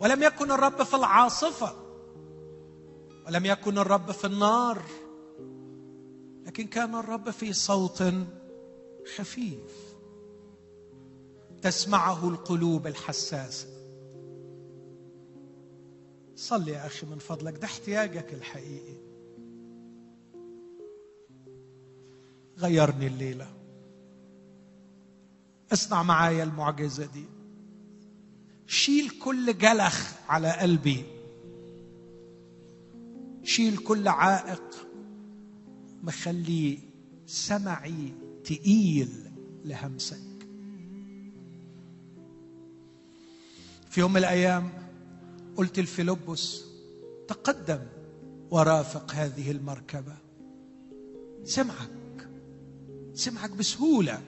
[0.00, 1.72] ولم يكن الرب في العاصفة
[3.26, 4.82] ولم يكن الرب في النار
[6.46, 8.02] لكن كان الرب في صوت
[9.16, 9.94] خفيف
[11.62, 13.79] تسمعه القلوب الحساسة.
[16.40, 18.96] صل يا أخي من فضلك ده احتياجك الحقيقي.
[22.58, 23.48] غيرني الليلة.
[25.72, 27.24] اصنع معايا المعجزة دي.
[28.66, 31.04] شيل كل جلخ على قلبي.
[33.42, 34.86] شيل كل عائق
[36.02, 36.78] مخلي
[37.26, 38.12] سمعي
[38.44, 39.08] تقيل
[39.64, 40.46] لهمسك.
[43.90, 44.79] في يوم من الأيام
[45.56, 46.64] قلت لفيلبس
[47.28, 47.80] تقدم
[48.50, 50.16] ورافق هذه المركبة.
[51.44, 52.28] سمعك
[53.14, 54.22] سمعك بسهولة.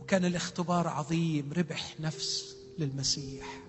[0.00, 3.64] وكان الاختبار عظيم ربح نفس للمسيح.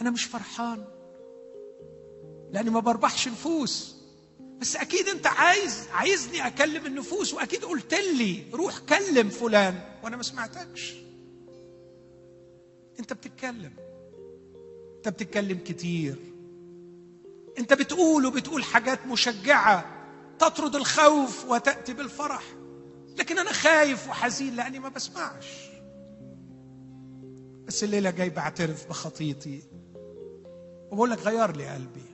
[0.00, 0.84] أنا مش فرحان
[2.52, 3.96] لأني ما بربحش نفوس.
[4.60, 9.80] بس أكيد أنت عايز عايزني أكلم النفوس وأكيد قلت لي روح كلم فلان.
[10.04, 10.94] وأنا ما سمعتكش.
[13.00, 13.85] أنت بتتكلم.
[15.06, 16.16] انت بتتكلم كتير.
[17.58, 19.84] انت بتقول وبتقول حاجات مشجعة
[20.38, 22.42] تطرد الخوف وتأتي بالفرح.
[23.18, 25.70] لكن أنا خايف وحزين لأني ما بسمعش.
[27.66, 29.62] بس الليلة جاي بعترف بخطيتي.
[30.90, 32.06] وبقول لك غير لي قلبي.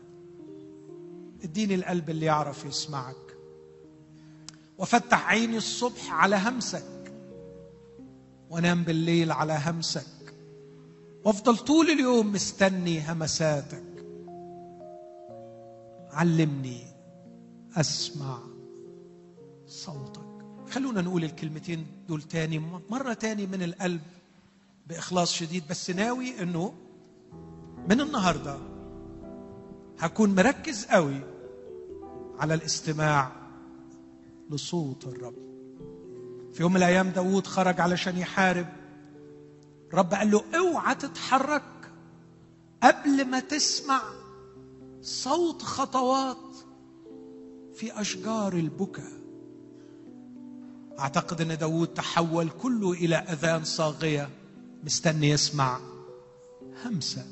[1.43, 3.37] اديني القلب اللي يعرف يسمعك.
[4.79, 7.13] وفتح عيني الصبح على همسك.
[8.51, 10.22] وانام بالليل على همسك.
[11.25, 13.83] وافضل طول اليوم مستني همساتك.
[16.13, 16.83] علمني
[17.77, 18.39] أسمع
[19.67, 20.23] صوتك.
[20.71, 22.59] خلونا نقول الكلمتين دول تاني
[22.91, 24.01] مرة تاني من القلب
[24.87, 26.73] بإخلاص شديد بس ناوي إنه
[27.89, 28.59] من النهاردة
[29.99, 31.21] هكون مركز قوي
[32.39, 33.33] على الاستماع
[34.51, 35.35] لصوت الرب.
[36.53, 38.67] في يوم من الأيام داود خرج علشان يحارب
[39.93, 41.63] الرب قال له أوعى تتحرك
[42.83, 44.03] قبل ما تسمع
[45.03, 46.57] صوت خطوات
[47.75, 49.09] في أشجار البكا
[50.99, 54.29] أعتقد أن داود تحول كله إلى أذان صاغية
[54.85, 55.81] مستني يسمع
[56.85, 57.27] همسة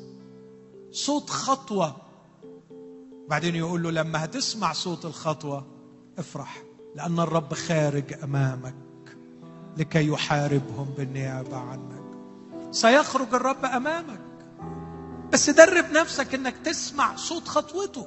[0.93, 1.97] صوت خطوة.
[3.29, 5.67] بعدين يقول له لما هتسمع صوت الخطوة
[6.19, 6.63] افرح
[6.97, 8.75] لأن الرب خارج أمامك
[9.77, 12.00] لكي يحاربهم بالنيابة عنك.
[12.71, 14.21] سيخرج الرب أمامك.
[15.33, 18.07] بس درب نفسك إنك تسمع صوت خطوته.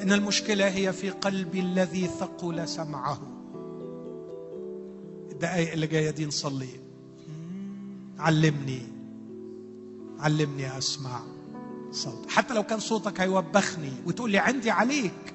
[0.00, 3.18] إن المشكلة هي في قلبي الذي ثقل سمعه.
[5.30, 6.68] الدقائق اللي جاية دي نصلي.
[8.18, 8.82] علمني.
[10.18, 11.20] علمني أسمع
[11.90, 12.30] صوت.
[12.30, 15.34] حتى لو كان صوتك هيوبخني وتقول لي عندي عليك.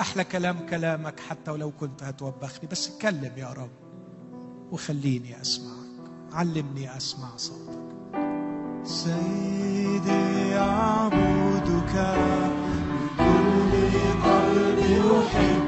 [0.00, 2.68] أحلى كلام كلامك حتى ولو كنت هتوبخني.
[2.68, 3.70] بس اتكلم يا رب
[4.70, 5.85] وخليني اسمعك
[6.32, 7.78] علمني أسمع صوتك.
[8.84, 11.94] سيدي أعبدك
[13.18, 13.72] بكل
[14.24, 15.66] قلبي أحبك.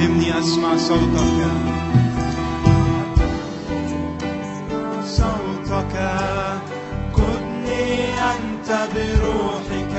[0.00, 1.38] علمني أسمع صوتك.
[5.04, 5.94] صوتك
[7.14, 7.94] قدني
[8.32, 9.94] أنت بروحك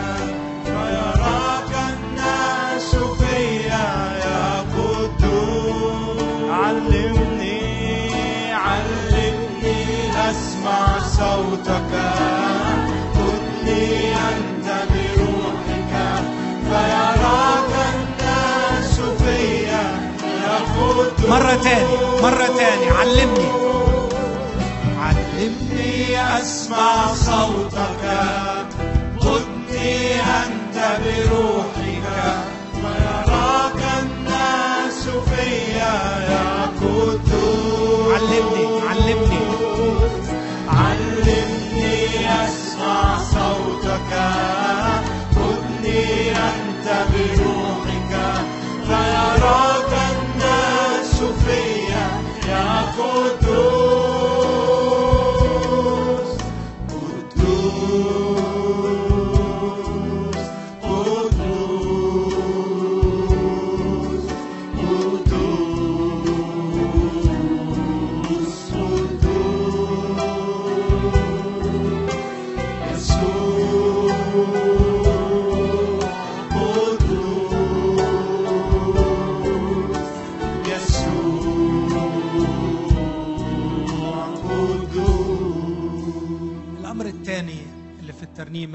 [0.66, 3.89] فيراك الناس فيا
[4.26, 6.49] يا قدوس.
[6.49, 9.86] علمني علمني
[10.30, 12.31] أسمع صوتك.
[21.32, 23.52] مرة تاني مرة تاني علمني
[25.00, 28.04] علمني أسمع صوتك.
[29.20, 32.08] قدني أنت بروحك.
[32.76, 35.96] ويراك الناس فيا
[36.32, 38.22] يا قدوس.
[38.22, 38.61] علمني.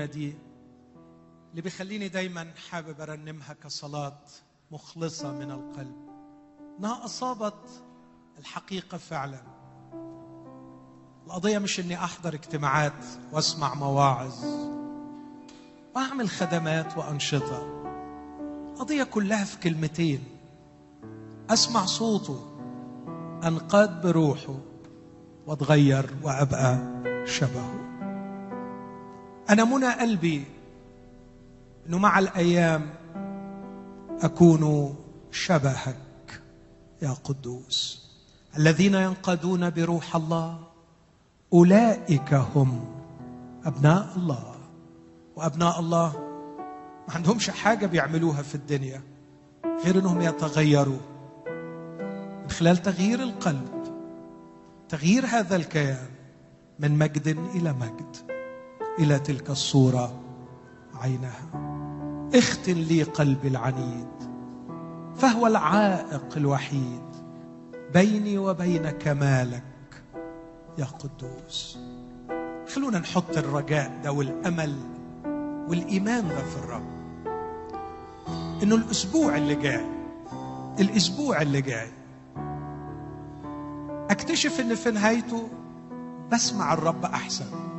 [0.07, 0.35] دي
[1.51, 4.19] اللي بيخليني دايما حابب أرنمها كصلاة
[4.71, 5.97] مخلصة من القلب.
[6.79, 7.83] إنها أصابت
[8.39, 9.41] الحقيقة فعلا.
[11.27, 14.45] القضية مش إني أحضر اجتماعات وأسمع مواعظ
[15.95, 17.83] وأعمل خدمات وأنشطة.
[18.73, 20.25] القضية كلها في كلمتين.
[21.51, 22.53] أسمع صوته
[23.45, 24.59] أنقاد بروحه
[25.47, 26.79] وأتغير وأبقى
[27.25, 27.86] شبهه.
[29.51, 30.45] أنا منى قلبي
[31.89, 32.91] إنه مع الأيام
[34.23, 34.95] أكون
[35.31, 36.41] شبهك
[37.03, 38.07] يا قدوس.
[38.57, 40.59] الذين ينقادون بروح الله
[41.53, 42.85] أولئك هم
[43.65, 44.55] أبناء الله.
[45.37, 46.13] وأبناء الله
[47.09, 49.03] ما عندهمش حاجة بيعملوها في الدنيا
[49.85, 50.99] غير إنهم يتغيروا.
[52.43, 53.77] من خلال تغيير القلب
[54.89, 56.07] تغيير هذا الكيان
[56.79, 58.17] من مجد إلى مجد.
[58.99, 60.21] إلى تلك الصورة
[60.95, 61.43] عينها
[62.35, 64.09] اختن لي قلبي العنيد
[65.17, 67.03] فهو العائق الوحيد.
[67.95, 69.63] بيني وبين كمالك
[70.79, 71.79] يا قدوس.
[72.75, 74.77] خلونا نحط الرجاء ده والأمل
[75.69, 76.87] والإيمان ده في الرب.
[78.63, 79.87] إنه الأسبوع اللي جاي
[80.81, 81.91] الأسبوع اللي جاي
[84.11, 85.49] أكتشف إن في نهايته
[86.33, 87.76] بسمع الرب أحسن.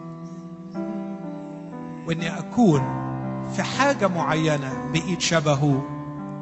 [2.08, 2.82] وإني أكون
[3.56, 5.86] في حاجة معينة بقيت شبهه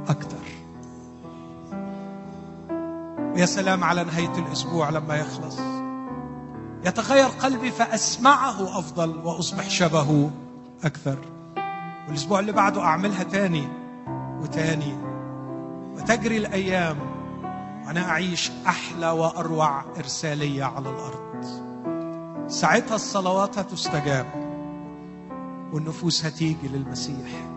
[0.08, 0.46] أكتر
[3.36, 5.60] ويا سلام على نهاية الأسبوع لما يخلص.
[6.86, 10.32] يتغير قلبي فأسمعه أفضل وأصبح شبهه
[10.84, 11.18] أكثر.
[12.08, 13.68] والأسبوع اللي بعده أعملها تاني
[14.42, 14.96] وتاني.
[15.96, 16.98] وتجري الأيام
[17.86, 21.46] وأنا أعيش أحلى وأروع إرسالية على الأرض.
[22.48, 24.45] ساعتها الصلوات هتستجاب
[25.76, 27.48] والنفوس هتيجي للمسيح.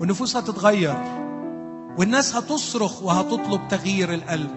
[0.00, 0.96] والنفوس هتتغير.
[1.98, 4.50] والناس هتصرخ وهتطلب تغيير القلب.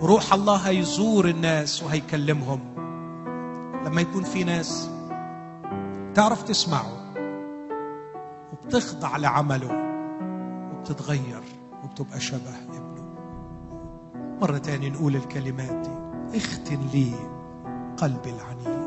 [0.00, 2.60] وروح الله هيزور الناس وهيكلمهم.
[3.86, 4.90] لما يكون في ناس
[6.14, 7.14] تعرف تسمعه
[8.52, 9.70] وبتخضع لعمله
[10.74, 11.42] وبتتغير
[11.84, 13.04] وبتبقى شبه ابنه.
[14.40, 16.38] مرة تاني نقول الكلمات دي.
[16.38, 17.12] اختن لي
[17.96, 18.79] قلبي العنيد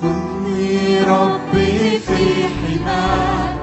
[0.00, 3.56] خذني ربي في حماك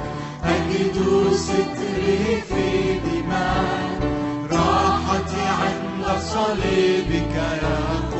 [0.43, 0.97] أجد
[1.33, 3.99] ستري في دماك.
[4.51, 8.12] راحتي عند صليبك يا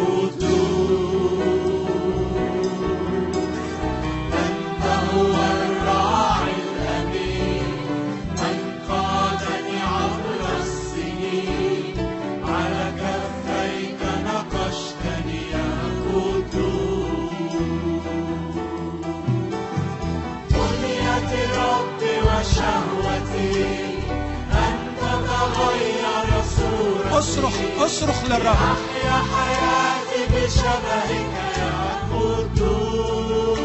[27.34, 28.56] أصرخ أصرخ للرب.
[28.56, 31.74] أحيا حياتي بشبهك يا
[32.14, 33.60] قدوس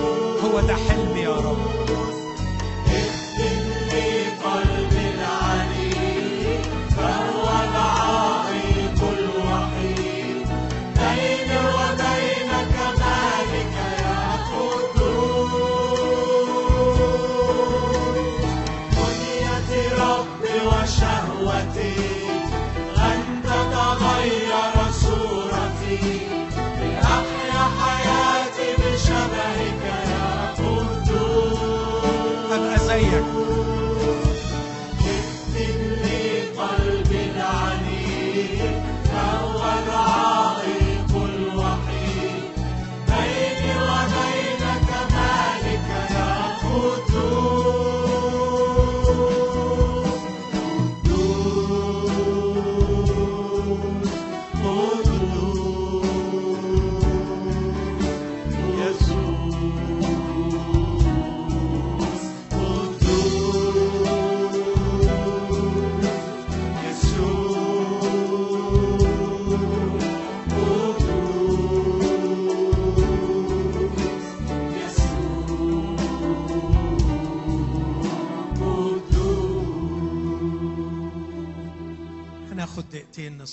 [0.44, 1.07] هو ده حلمي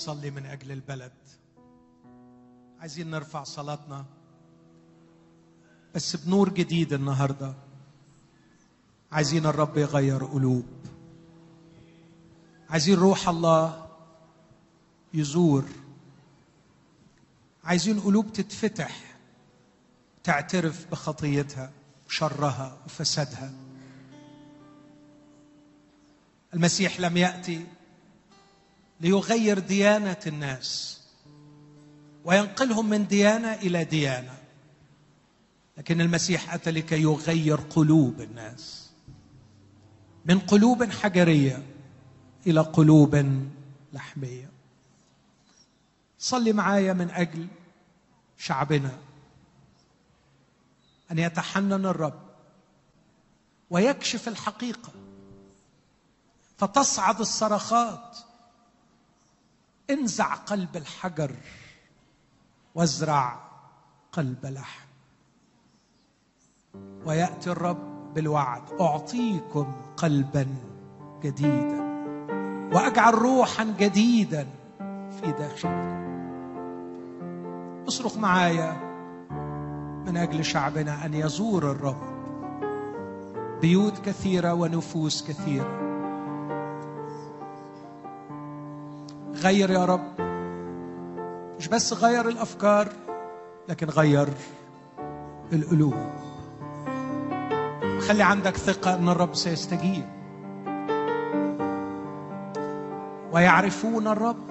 [0.06, 1.12] نصلي من أجل البلد.
[2.80, 4.06] عايزين نرفع صلاتنا.
[5.96, 7.54] بس بنور جديد النهارده.
[9.12, 10.66] عايزين الرب يغير قلوب.
[12.70, 13.88] عايزين روح الله
[15.14, 15.66] يزور.
[17.64, 19.18] عايزين قلوب تتفتح.
[20.24, 21.72] تعترف بخطيتها
[22.08, 23.54] وشرها وفسادها.
[26.54, 27.66] المسيح لم يأتي
[29.00, 31.02] ليغير ديانة الناس
[32.26, 34.38] وينقلهم من ديانة إلى ديانة.
[35.78, 38.92] لكن المسيح أتى لكي يغير قلوب الناس.
[40.26, 41.64] من قلوب حجرية
[42.48, 43.44] إلى قلوب
[43.94, 44.50] لحمية.
[46.20, 47.48] صلي معايا من أجل
[48.38, 48.98] شعبنا.
[51.12, 52.20] أن يتحنن الرب
[53.70, 54.92] ويكشف الحقيقة.
[56.58, 58.18] فتصعد الصرخات
[59.90, 61.32] انزع قلب الحجر
[62.76, 63.40] وازرع
[64.12, 64.86] قلب لحم.
[67.06, 70.48] ويأتي الرب بالوعد أعطيكم قلبا
[71.24, 71.82] جديدا
[72.74, 74.48] وأجعل روحا جديدا
[75.12, 75.96] في داخلكم.
[77.88, 78.74] اصرخ معايا
[80.08, 82.16] من أجل شعبنا أن يزور الرب.
[83.62, 85.85] بيوت كثيرة ونفوس كثيرة.
[89.46, 90.22] غير يا رب.
[91.60, 92.88] مش بس غير الأفكار
[93.70, 94.28] لكن غير
[95.54, 95.94] القلوب.
[98.08, 100.06] خلي عندك ثقة أن الرب سيستجيب.
[103.32, 104.50] ويعرفون الرب.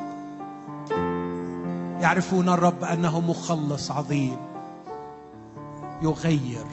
[2.01, 4.37] يعرفون الرب أنه مخلص عظيم.
[6.03, 6.67] يغير.